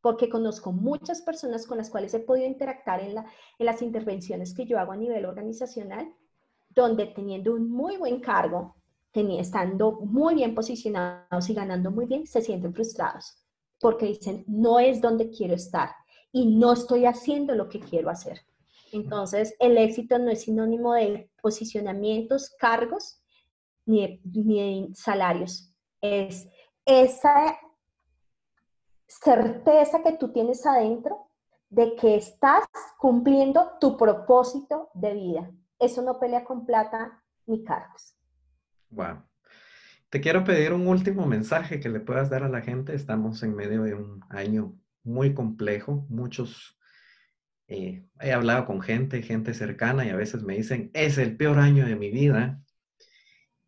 Porque 0.00 0.28
conozco 0.28 0.72
muchas 0.72 1.22
personas 1.22 1.66
con 1.66 1.78
las 1.78 1.90
cuales 1.90 2.14
he 2.14 2.20
podido 2.20 2.46
interactuar 2.46 3.00
en, 3.00 3.18
en 3.18 3.66
las 3.66 3.82
intervenciones 3.82 4.54
que 4.54 4.64
yo 4.64 4.78
hago 4.78 4.92
a 4.92 4.96
nivel 4.96 5.26
organizacional, 5.26 6.14
donde 6.70 7.06
teniendo 7.06 7.54
un 7.54 7.70
muy 7.70 7.96
buen 7.96 8.20
cargo, 8.20 8.76
estando 9.12 9.92
muy 9.92 10.36
bien 10.36 10.54
posicionados 10.54 11.50
y 11.50 11.54
ganando 11.54 11.90
muy 11.90 12.06
bien, 12.06 12.26
se 12.26 12.40
sienten 12.40 12.72
frustrados 12.72 13.40
porque 13.80 14.06
dicen, 14.06 14.44
no 14.46 14.78
es 14.78 15.00
donde 15.00 15.30
quiero 15.30 15.54
estar 15.54 15.90
y 16.30 16.46
no 16.46 16.74
estoy 16.74 17.06
haciendo 17.06 17.54
lo 17.54 17.68
que 17.68 17.80
quiero 17.80 18.10
hacer. 18.10 18.42
Entonces, 18.92 19.54
el 19.58 19.78
éxito 19.78 20.18
no 20.18 20.30
es 20.30 20.42
sinónimo 20.42 20.94
de 20.94 21.30
posicionamientos, 21.40 22.50
cargos, 22.58 23.22
ni 23.86 24.20
de, 24.22 24.88
salarios. 24.94 25.72
Es 26.00 26.46
esa 26.84 27.56
certeza 29.10 30.02
que 30.02 30.12
tú 30.12 30.32
tienes 30.32 30.64
adentro 30.64 31.28
de 31.68 31.96
que 31.96 32.16
estás 32.16 32.64
cumpliendo 32.98 33.72
tu 33.80 33.96
propósito 33.96 34.90
de 34.94 35.14
vida. 35.14 35.50
Eso 35.78 36.02
no 36.02 36.18
pelea 36.18 36.44
con 36.44 36.64
plata 36.64 37.22
ni 37.46 37.64
cargos. 37.64 38.14
Wow. 38.90 39.22
Te 40.08 40.20
quiero 40.20 40.44
pedir 40.44 40.72
un 40.72 40.86
último 40.86 41.26
mensaje 41.26 41.80
que 41.80 41.88
le 41.88 42.00
puedas 42.00 42.30
dar 42.30 42.42
a 42.42 42.48
la 42.48 42.60
gente. 42.60 42.94
Estamos 42.94 43.42
en 43.42 43.54
medio 43.54 43.82
de 43.82 43.94
un 43.94 44.20
año 44.28 44.74
muy 45.04 45.34
complejo. 45.34 46.06
Muchos, 46.08 46.78
eh, 47.68 48.04
he 48.20 48.32
hablado 48.32 48.66
con 48.66 48.80
gente, 48.80 49.22
gente 49.22 49.54
cercana 49.54 50.04
y 50.04 50.10
a 50.10 50.16
veces 50.16 50.42
me 50.42 50.56
dicen, 50.56 50.90
es 50.94 51.18
el 51.18 51.36
peor 51.36 51.58
año 51.58 51.86
de 51.86 51.96
mi 51.96 52.10
vida. 52.10 52.60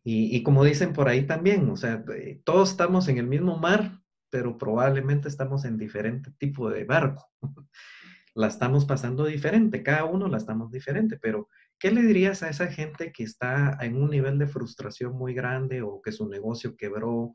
Y, 0.05 0.43
como 0.43 0.65
dicen 0.65 0.91
por 0.91 1.07
ahí 1.07 1.25
también, 1.25 1.69
o 1.69 1.77
sea, 1.77 2.03
eh, 2.13 2.41
todos 2.43 2.71
estamos 2.71 3.07
en 3.07 3.19
el 3.19 3.27
mismo 3.27 3.57
mar, 3.57 4.02
pero 4.33 4.57
probablemente 4.57 5.27
estamos 5.27 5.63
en 5.63 5.77
diferente 5.77 6.31
tipo 6.39 6.67
de 6.67 6.85
barco. 6.85 7.29
la 8.33 8.47
estamos 8.47 8.83
pasando 8.83 9.25
diferente, 9.25 9.83
cada 9.83 10.05
uno 10.05 10.27
la 10.27 10.37
estamos 10.37 10.71
diferente, 10.71 11.19
pero 11.21 11.49
¿qué 11.77 11.91
le 11.91 12.01
dirías 12.01 12.41
a 12.41 12.49
esa 12.49 12.65
gente 12.65 13.11
que 13.11 13.21
está 13.21 13.77
en 13.79 13.95
un 13.95 14.09
nivel 14.09 14.39
de 14.39 14.47
frustración 14.47 15.13
muy 15.13 15.35
grande 15.35 15.83
o 15.83 16.01
que 16.01 16.11
su 16.11 16.27
negocio 16.27 16.75
quebró 16.75 17.31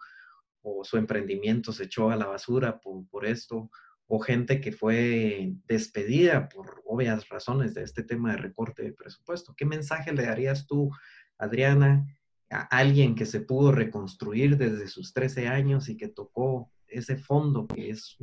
o 0.63 0.83
su 0.83 0.97
emprendimiento 0.97 1.73
se 1.73 1.85
echó 1.85 2.11
a 2.11 2.17
la 2.17 2.27
basura 2.27 2.81
por, 2.81 3.07
por 3.09 3.25
esto? 3.25 3.71
o 4.11 4.19
gente 4.21 4.63
que 4.63 4.73
fue 4.73 5.53
despedida 5.67 6.49
por 6.49 6.83
obvias 6.87 7.29
razones 7.29 7.75
de 7.75 7.83
este 7.83 8.03
tema 8.03 8.31
de 8.31 8.39
recorte 8.39 8.83
de 8.83 8.95
presupuesto. 8.95 9.55
¿Qué 9.55 9.67
mensaje 9.67 10.15
le 10.15 10.25
darías 10.25 10.67
tú, 10.67 10.91
Adriana, 11.37 12.07
a 12.49 12.63
alguien 12.75 13.15
que 13.15 13.27
se 13.27 13.41
pudo 13.41 13.71
reconstruir 13.71 14.57
desde 14.57 14.89
sus 14.89 15.13
13 15.13 15.49
años 15.49 15.91
y 15.91 15.99
que 15.99 16.09
tocó 16.09 16.73
ese 16.89 17.17
fondo 17.17 17.67
que 17.67 17.91
es, 17.91 18.17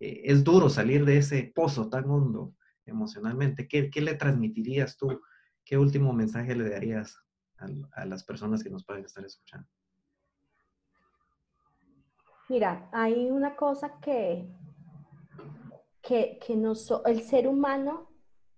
eh, 0.00 0.22
es 0.24 0.44
duro 0.44 0.68
salir 0.68 1.04
de 1.04 1.18
ese 1.18 1.52
pozo 1.54 1.88
tan 1.88 2.08
hondo 2.10 2.54
emocionalmente. 2.84 3.66
¿Qué, 3.68 3.90
qué 3.90 4.00
le 4.00 4.14
transmitirías 4.14 4.96
tú? 4.96 5.20
¿Qué 5.64 5.76
último 5.76 6.12
mensaje 6.12 6.54
le 6.54 6.68
darías 6.68 7.16
a, 7.92 8.04
las 8.04 8.24
personas 8.24 8.62
que 8.62 8.70
nos 8.70 8.84
pueden 8.84 9.04
estar 9.04 9.24
escuchando? 9.24 9.68
Mira, 12.48 12.88
hay 12.92 13.28
una 13.30 13.56
cosa 13.56 13.98
que, 14.00 14.48
que, 16.02 16.38
que 16.46 16.52
el 17.06 17.22
ser 17.22 17.48
humano 17.48 18.08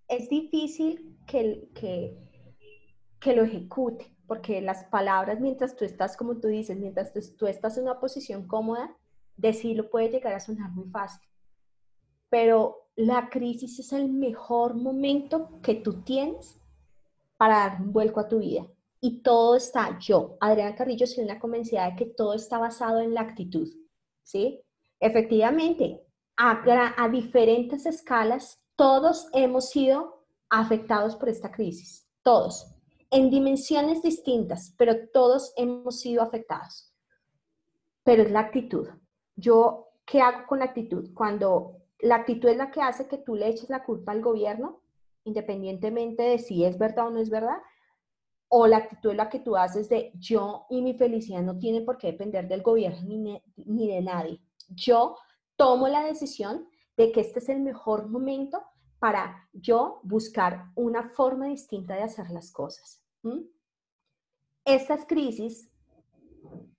es 0.08 0.28
difícil 0.28 1.18
que, 1.26 1.70
que, 1.74 2.18
que 3.18 3.34
lo 3.34 3.44
ejecute 3.44 4.17
porque 4.28 4.60
las 4.60 4.84
palabras, 4.84 5.40
mientras 5.40 5.74
tú 5.74 5.86
estás, 5.86 6.16
como 6.16 6.36
tú 6.36 6.48
dices, 6.48 6.76
mientras 6.76 7.12
tú, 7.36 7.46
estás 7.46 7.78
en 7.78 7.84
una 7.84 7.98
posición 7.98 8.46
cómoda, 8.46 8.94
decirlo 9.36 9.88
puede 9.88 10.10
llegar 10.10 10.34
a 10.34 10.40
sonar 10.40 10.70
muy 10.70 10.86
fácil. 10.90 11.26
Pero 12.28 12.90
la 12.94 13.30
crisis 13.30 13.78
es 13.78 13.92
el 13.94 14.10
mejor 14.10 14.74
momento 14.74 15.58
que 15.62 15.76
tú 15.76 16.02
tienes 16.02 16.60
para 17.38 17.56
dar 17.56 17.80
un 17.80 17.92
vuelco 17.92 18.20
a 18.20 18.28
tu 18.28 18.40
vida. 18.40 18.66
Y 19.00 19.22
todo 19.22 19.56
está, 19.56 19.98
yo, 19.98 20.36
Adriana 20.40 20.76
Carrillo, 20.76 21.06
soy 21.06 21.24
una 21.24 21.40
convencida 21.40 21.88
de 21.88 21.96
que 21.96 22.04
todo 22.04 22.34
está 22.34 22.58
basado 22.58 23.00
en 23.00 23.14
la 23.14 23.22
actitud, 23.22 23.68
¿sí? 24.24 24.60
Efectivamente, 25.00 26.04
a, 26.36 27.08
diferentes 27.08 27.86
escalas, 27.86 28.60
todos 28.76 29.28
hemos 29.32 29.70
sido 29.70 30.26
afectados 30.50 31.16
por 31.16 31.30
esta 31.30 31.50
crisis, 31.50 32.06
todos 32.22 32.77
en 33.10 33.30
dimensiones 33.30 34.02
distintas, 34.02 34.74
pero 34.76 35.08
todos 35.12 35.52
hemos 35.56 36.00
sido 36.00 36.22
afectados. 36.22 36.92
Pero 38.04 38.22
es 38.22 38.30
la 38.30 38.40
actitud. 38.40 38.88
Yo, 39.36 39.88
¿qué 40.04 40.20
hago 40.20 40.46
con 40.46 40.58
la 40.58 40.66
actitud? 40.66 41.10
Cuando 41.14 41.82
la 42.00 42.16
actitud 42.16 42.48
es 42.48 42.56
la 42.56 42.70
que 42.70 42.82
hace 42.82 43.08
que 43.08 43.18
tú 43.18 43.34
le 43.34 43.48
eches 43.48 43.70
la 43.70 43.84
culpa 43.84 44.12
al 44.12 44.22
gobierno, 44.22 44.80
independientemente 45.24 46.22
de 46.22 46.38
si 46.38 46.64
es 46.64 46.78
verdad 46.78 47.08
o 47.08 47.10
no 47.10 47.20
es 47.20 47.30
verdad, 47.30 47.58
o 48.48 48.66
la 48.66 48.78
actitud 48.78 49.10
es 49.10 49.16
la 49.16 49.28
que 49.28 49.40
tú 49.40 49.56
haces 49.56 49.88
de 49.88 50.10
yo 50.14 50.66
y 50.70 50.80
mi 50.80 50.94
felicidad 50.94 51.42
no 51.42 51.58
tiene 51.58 51.82
por 51.82 51.98
qué 51.98 52.08
depender 52.08 52.48
del 52.48 52.62
gobierno 52.62 53.00
ni, 53.02 53.42
ni 53.56 53.88
de 53.88 54.00
nadie. 54.00 54.40
Yo 54.68 55.16
tomo 55.56 55.88
la 55.88 56.04
decisión 56.04 56.68
de 56.96 57.12
que 57.12 57.20
este 57.20 57.40
es 57.40 57.48
el 57.48 57.60
mejor 57.60 58.08
momento 58.08 58.62
para 58.98 59.48
yo 59.52 60.00
buscar 60.02 60.66
una 60.74 61.10
forma 61.10 61.46
distinta 61.46 61.94
de 61.94 62.02
hacer 62.02 62.30
las 62.30 62.52
cosas. 62.52 63.02
Estas 64.64 65.04
crisis, 65.06 65.70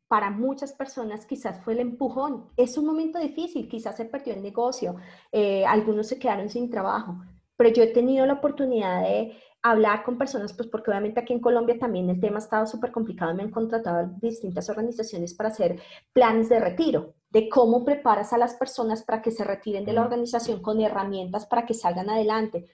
para 0.07 0.31
muchas 0.31 0.73
personas 0.73 1.25
quizás 1.25 1.63
fue 1.63 1.73
el 1.73 1.79
empujón. 1.79 2.49
Es 2.57 2.77
un 2.77 2.85
momento 2.85 3.19
difícil, 3.19 3.69
quizás 3.69 3.95
se 3.95 4.05
perdió 4.05 4.33
el 4.33 4.41
negocio, 4.41 4.95
eh, 5.31 5.65
algunos 5.65 6.07
se 6.07 6.19
quedaron 6.19 6.49
sin 6.49 6.69
trabajo, 6.69 7.21
pero 7.55 7.69
yo 7.69 7.83
he 7.83 7.93
tenido 7.93 8.25
la 8.25 8.33
oportunidad 8.33 9.03
de 9.03 9.37
hablar 9.61 10.03
con 10.03 10.17
personas, 10.17 10.53
pues 10.53 10.67
porque 10.67 10.89
obviamente 10.89 11.19
aquí 11.19 11.33
en 11.33 11.41
Colombia 11.41 11.77
también 11.77 12.09
el 12.09 12.19
tema 12.19 12.37
ha 12.37 12.39
estado 12.39 12.65
súper 12.65 12.91
complicado, 12.91 13.35
me 13.35 13.43
han 13.43 13.51
contratado 13.51 14.09
distintas 14.21 14.69
organizaciones 14.69 15.33
para 15.33 15.49
hacer 15.49 15.79
planes 16.13 16.49
de 16.49 16.59
retiro, 16.59 17.13
de 17.29 17.47
cómo 17.47 17.85
preparas 17.85 18.33
a 18.33 18.37
las 18.37 18.55
personas 18.55 19.03
para 19.03 19.21
que 19.21 19.31
se 19.31 19.43
retiren 19.43 19.85
de 19.85 19.93
la 19.93 20.01
organización 20.01 20.61
con 20.61 20.81
herramientas 20.81 21.45
para 21.45 21.65
que 21.65 21.73
salgan 21.73 22.09
adelante. 22.09 22.65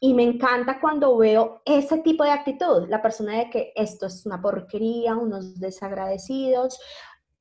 Y 0.00 0.14
me 0.14 0.24
encanta 0.24 0.80
cuando 0.80 1.16
veo 1.16 1.62
ese 1.64 1.98
tipo 1.98 2.24
de 2.24 2.30
actitud, 2.30 2.88
la 2.88 3.00
persona 3.00 3.38
de 3.38 3.50
que 3.50 3.72
esto 3.76 4.06
es 4.06 4.26
una 4.26 4.40
porquería, 4.40 5.16
unos 5.16 5.60
desagradecidos, 5.60 6.80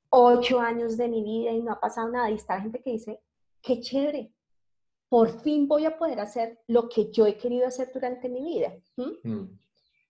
ocho 0.09 0.59
años 0.59 0.97
de 0.97 1.07
mi 1.07 1.23
vida 1.23 1.51
y 1.51 1.61
no 1.61 1.71
ha 1.71 1.79
pasado 1.79 2.09
nada. 2.09 2.29
Y 2.29 2.35
está 2.35 2.55
la 2.55 2.61
gente 2.61 2.81
que 2.81 2.91
dice, 2.91 3.21
qué 3.61 3.79
chévere, 3.79 4.31
por 5.09 5.41
fin 5.41 5.67
voy 5.67 5.85
a 5.85 5.97
poder 5.97 6.19
hacer 6.19 6.59
lo 6.67 6.87
que 6.87 7.11
yo 7.11 7.25
he 7.25 7.37
querido 7.37 7.67
hacer 7.67 7.89
durante 7.93 8.29
mi 8.29 8.43
vida. 8.43 8.73
Mm. 8.95 9.45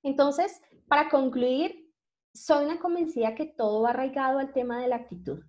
Entonces, 0.04 0.62
para 0.88 1.10
concluir, 1.10 1.90
soy 2.34 2.66
una 2.66 2.80
convencida 2.80 3.34
que 3.36 3.46
todo 3.46 3.82
va 3.84 3.92
arraigado 3.92 4.40
al 4.40 4.52
tema 4.52 4.82
de 4.82 4.88
la 4.88 4.98
actitud. 4.98 5.42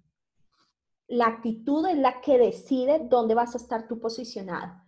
La 1.12 1.26
actitud 1.26 1.86
es 1.86 1.98
la 1.98 2.22
que 2.22 2.38
decide 2.38 3.06
dónde 3.06 3.34
vas 3.34 3.54
a 3.54 3.58
estar 3.58 3.86
tú 3.86 4.00
posicionado, 4.00 4.82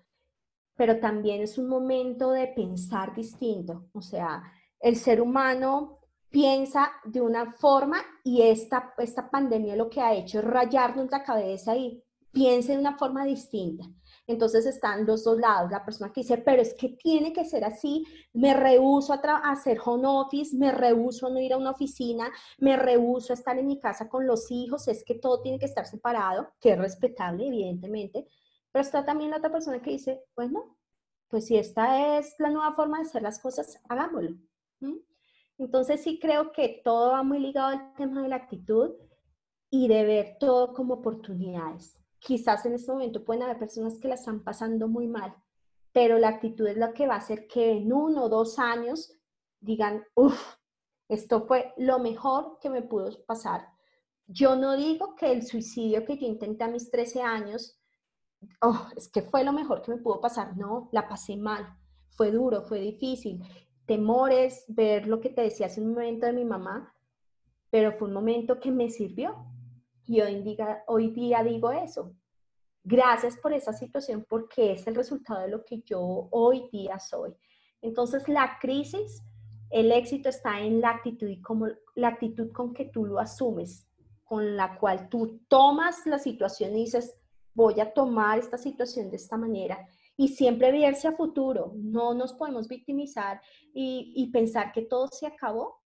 pero 0.74 0.98
también 0.98 1.42
es 1.42 1.58
un 1.58 1.68
momento 1.68 2.30
de 2.30 2.46
pensar 2.46 3.14
distinto. 3.14 3.90
O 3.92 4.00
sea, 4.00 4.42
el 4.80 4.96
ser 4.96 5.20
humano 5.20 5.98
piensa 6.30 6.92
de 7.04 7.20
una 7.20 7.52
forma 7.52 7.98
y 8.24 8.40
esta, 8.40 8.94
esta 8.96 9.30
pandemia 9.30 9.76
lo 9.76 9.90
que 9.90 10.00
ha 10.00 10.14
hecho 10.14 10.38
es 10.38 10.46
rayarnos 10.46 11.10
la 11.10 11.22
cabeza 11.22 11.76
y 11.76 12.02
piense 12.32 12.72
de 12.72 12.78
una 12.78 12.96
forma 12.96 13.26
distinta. 13.26 13.84
Entonces 14.26 14.64
están 14.64 15.04
los 15.04 15.22
dos 15.22 15.38
lados, 15.38 15.70
la 15.70 15.84
persona 15.84 16.10
que 16.10 16.22
dice, 16.22 16.38
pero 16.38 16.62
es 16.62 16.72
que 16.72 16.88
tiene 16.90 17.32
que 17.32 17.44
ser 17.44 17.62
así, 17.62 18.06
me 18.32 18.54
rehuso 18.54 19.12
a, 19.12 19.16
hacer 19.50 19.78
home 19.84 20.06
office, 20.06 20.56
me 20.56 20.72
rehuso 20.72 21.26
a 21.26 21.30
no 21.30 21.40
ir 21.40 21.52
a 21.52 21.58
una 21.58 21.72
oficina, 21.72 22.30
me 22.58 22.76
rehuso 22.76 23.32
a 23.32 23.36
estar 23.36 23.58
en 23.58 23.66
mi 23.66 23.78
casa 23.78 24.08
con 24.08 24.26
los 24.26 24.50
hijos, 24.50 24.88
es 24.88 25.04
que 25.04 25.16
todo 25.16 25.42
tiene 25.42 25.58
que 25.58 25.66
estar 25.66 25.86
separado, 25.86 26.48
que 26.58 26.72
es 26.72 26.78
respetable, 26.78 27.46
evidentemente, 27.46 28.26
pero 28.72 28.82
está 28.82 29.04
también 29.04 29.30
la 29.30 29.36
otra 29.36 29.52
persona 29.52 29.82
que 29.82 29.90
dice, 29.90 30.24
bueno, 30.34 30.78
pues 31.28 31.46
si 31.46 31.58
esta 31.58 32.18
es 32.18 32.34
la 32.38 32.48
nueva 32.48 32.74
forma 32.74 32.98
de 32.98 33.04
hacer 33.04 33.22
las 33.22 33.38
cosas, 33.40 33.78
hagámoslo. 33.88 34.36
Entonces 35.58 36.02
sí 36.02 36.18
creo 36.18 36.50
que 36.50 36.80
todo 36.82 37.12
va 37.12 37.22
muy 37.22 37.40
ligado 37.40 37.68
al 37.68 37.94
tema 37.94 38.22
de 38.22 38.28
la 38.28 38.36
actitud 38.36 38.92
y 39.70 39.88
de 39.88 40.04
ver 40.04 40.36
todo 40.40 40.72
como 40.72 40.94
oportunidades 40.94 42.03
quizás 42.24 42.64
en 42.66 42.74
este 42.74 42.90
momento 42.90 43.24
pueden 43.24 43.42
haber 43.42 43.58
personas 43.58 43.98
que 43.98 44.08
la 44.08 44.14
están 44.14 44.42
pasando 44.42 44.88
muy 44.88 45.06
mal, 45.06 45.34
pero 45.92 46.18
la 46.18 46.28
actitud 46.28 46.66
es 46.66 46.76
lo 46.76 46.92
que 46.92 47.06
va 47.06 47.14
a 47.14 47.18
hacer 47.18 47.46
que 47.46 47.72
en 47.72 47.92
uno 47.92 48.24
o 48.24 48.28
dos 48.28 48.58
años 48.58 49.12
digan, 49.60 50.04
uff, 50.14 50.56
Esto 51.08 51.46
fue 51.46 51.74
lo 51.76 51.98
mejor 51.98 52.58
que 52.60 52.70
me 52.70 52.82
pudo 52.82 53.24
pasar. 53.26 53.68
Yo 54.26 54.56
no 54.56 54.76
digo 54.76 55.14
que 55.14 55.30
el 55.30 55.46
suicidio 55.46 56.04
que 56.04 56.16
yo 56.16 56.26
intenté 56.26 56.64
a 56.64 56.68
mis 56.68 56.90
13 56.90 57.22
años, 57.22 57.78
oh, 58.62 58.88
es 58.96 59.08
que 59.08 59.22
fue 59.22 59.44
lo 59.44 59.52
mejor 59.52 59.82
que 59.82 59.92
me 59.92 60.00
pudo 60.00 60.20
pasar. 60.20 60.56
No, 60.56 60.88
la 60.92 61.06
pasé 61.06 61.36
mal. 61.36 61.78
Fue 62.10 62.30
duro, 62.30 62.62
fue 62.62 62.80
difícil. 62.80 63.42
Temores, 63.86 64.64
ver 64.68 65.06
lo 65.06 65.20
que 65.20 65.28
te 65.28 65.42
decía 65.42 65.66
hace 65.66 65.82
un 65.82 65.90
momento 65.90 66.26
de 66.26 66.32
mi 66.32 66.44
mamá, 66.44 66.94
pero 67.70 67.92
fue 67.92 68.08
un 68.08 68.14
momento 68.14 68.58
que 68.58 68.70
me 68.70 68.88
sirvió. 68.88 69.53
Y 70.06 70.20
hoy 70.20 70.42
día, 70.42 70.84
hoy 70.86 71.10
día 71.10 71.42
digo 71.42 71.70
eso. 71.72 72.14
Gracias 72.82 73.36
por 73.38 73.52
esa 73.52 73.72
situación 73.72 74.26
porque 74.28 74.72
es 74.72 74.86
el 74.86 74.94
resultado 74.94 75.40
de 75.40 75.48
lo 75.48 75.64
que 75.64 75.80
yo 75.82 76.28
hoy 76.30 76.68
día 76.70 76.98
soy. 76.98 77.34
Entonces, 77.80 78.28
la 78.28 78.58
crisis 78.60 79.22
el 79.74 79.90
éxito 79.90 80.28
está 80.28 80.60
en 80.60 80.80
la 80.80 80.90
actitud 80.90 81.26
y 81.26 81.40
como 81.40 81.66
la 81.96 82.08
actitud 82.08 82.52
con 82.52 82.72
que 82.72 82.84
tú 82.84 83.06
lo 83.06 83.18
asumes, 83.18 83.88
con 84.22 84.56
la 84.56 84.78
cual 84.78 85.08
tú 85.08 85.40
tomas 85.48 86.06
la 86.06 86.20
situación 86.20 86.76
y 86.76 86.84
dices, 86.84 87.16
voy 87.54 87.80
a 87.80 87.92
tomar 87.92 88.38
esta 88.38 88.56
situación 88.56 89.10
de 89.10 89.16
esta 89.16 89.36
manera 89.36 89.84
y 90.16 90.28
siempre 90.28 90.70
verse 90.70 91.08
a 91.08 91.12
futuro. 91.12 91.72
No 91.74 92.14
nos 92.14 92.34
podemos 92.34 92.68
victimizar 92.68 93.40
y, 93.72 94.12
y, 94.14 94.30
pensar 94.30 94.70
que 94.70 94.82
todo 94.82 95.08
se 95.08 95.26
acabó. 95.26 95.82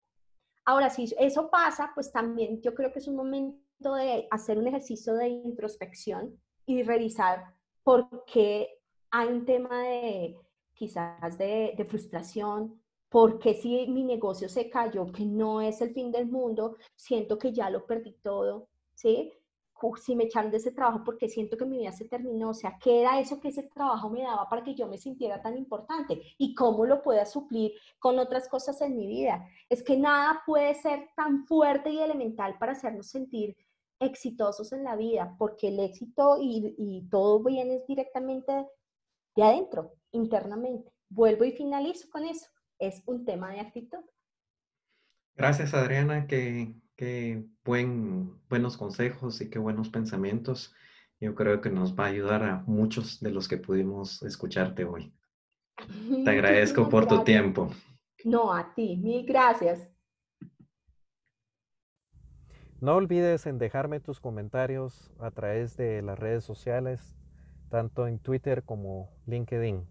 Ahora, 0.63 0.89
si 0.89 1.13
eso 1.19 1.49
pasa, 1.49 1.91
pues 1.93 2.09
también 2.09 2.61
yo 2.61 2.73
creo 2.73 2.89
que 2.89 2.99
es 2.99 3.07
un 3.09 3.17
momento 3.17 3.62
de 3.91 4.27
hacer 4.31 4.57
un 4.57 4.67
ejercicio 4.67 5.15
de 5.15 5.27
introspección 5.27 6.39
y 6.65 6.83
revisar 6.83 7.43
por 7.83 8.23
qué 8.25 8.79
hay 9.11 9.27
un 9.27 9.45
tema 9.45 9.83
de 9.83 10.37
quizás 10.73 11.37
de, 11.37 11.73
de 11.77 11.85
frustración, 11.85 12.81
porque 13.09 13.53
si 13.53 13.85
mi 13.87 14.03
negocio 14.03 14.49
se 14.49 14.69
cayó, 14.69 15.11
que 15.11 15.25
no 15.25 15.61
es 15.61 15.81
el 15.81 15.93
fin 15.93 16.11
del 16.11 16.27
mundo, 16.27 16.77
siento 16.95 17.37
que 17.37 17.51
ya 17.53 17.69
lo 17.69 17.85
perdí 17.85 18.13
todo, 18.23 18.69
¿sí? 18.95 19.31
Si 19.97 20.15
me 20.15 20.23
echaron 20.23 20.49
de 20.49 20.57
ese 20.57 20.71
trabajo 20.71 21.03
porque 21.03 21.27
siento 21.27 21.57
que 21.57 21.65
mi 21.65 21.77
vida 21.77 21.91
se 21.91 22.05
terminó, 22.05 22.49
o 22.51 22.53
sea, 22.53 22.77
¿qué 22.81 23.01
era 23.01 23.19
eso 23.19 23.39
que 23.39 23.49
ese 23.49 23.63
trabajo 23.63 24.09
me 24.09 24.21
daba 24.21 24.47
para 24.49 24.63
que 24.63 24.75
yo 24.75 24.87
me 24.87 24.97
sintiera 24.97 25.41
tan 25.41 25.57
importante? 25.57 26.21
¿Y 26.37 26.55
cómo 26.55 26.85
lo 26.85 27.01
pueda 27.01 27.25
suplir 27.25 27.73
con 27.99 28.17
otras 28.17 28.47
cosas 28.47 28.79
en 28.81 28.95
mi 28.95 29.07
vida? 29.07 29.45
Es 29.69 29.83
que 29.83 29.97
nada 29.97 30.41
puede 30.45 30.73
ser 30.73 31.09
tan 31.15 31.45
fuerte 31.45 31.89
y 31.89 31.99
elemental 31.99 32.57
para 32.57 32.71
hacernos 32.71 33.07
sentir 33.07 33.57
exitosos 34.05 34.71
en 34.73 34.83
la 34.83 34.95
vida, 34.95 35.35
porque 35.37 35.69
el 35.69 35.79
éxito 35.79 36.37
y, 36.39 36.75
y 36.77 37.07
todo 37.09 37.43
viene 37.43 37.83
directamente 37.87 38.67
de 39.35 39.43
adentro, 39.43 39.93
internamente. 40.11 40.91
Vuelvo 41.09 41.43
y 41.43 41.51
finalizo 41.51 42.09
con 42.09 42.25
eso 42.25 42.47
es 42.79 43.01
un 43.05 43.25
tema 43.25 43.51
de 43.51 43.59
actitud. 43.61 44.03
Gracias, 45.35 45.73
Adriana. 45.73 46.27
Qué, 46.27 46.75
qué 46.95 47.45
buen, 47.63 48.39
buenos 48.49 48.77
consejos 48.77 49.41
y 49.41 49.49
qué 49.49 49.59
buenos 49.59 49.89
pensamientos. 49.89 50.73
Yo 51.19 51.35
creo 51.35 51.61
que 51.61 51.69
nos 51.69 51.97
va 51.97 52.05
a 52.05 52.09
ayudar 52.09 52.43
a 52.43 52.63
muchos 52.67 53.19
de 53.21 53.31
los 53.31 53.47
que 53.47 53.57
pudimos 53.57 54.21
escucharte 54.23 54.85
hoy. 54.85 55.13
Te 56.25 56.29
agradezco 56.29 56.89
por 56.89 57.07
tu 57.07 57.23
tiempo. 57.23 57.71
No, 58.25 58.53
a 58.53 58.73
ti. 58.73 58.97
Mil 58.97 59.25
gracias. 59.25 59.89
No 62.83 62.95
olvides 62.97 63.45
en 63.45 63.59
dejarme 63.59 64.01
tus 64.01 64.19
comentarios 64.19 65.09
a 65.17 65.31
través 65.31 65.77
de 65.77 66.01
las 66.01 66.19
redes 66.19 66.43
sociales, 66.43 67.15
tanto 67.69 68.07
en 68.07 68.19
Twitter 68.19 68.63
como 68.63 69.09
LinkedIn. 69.25 69.87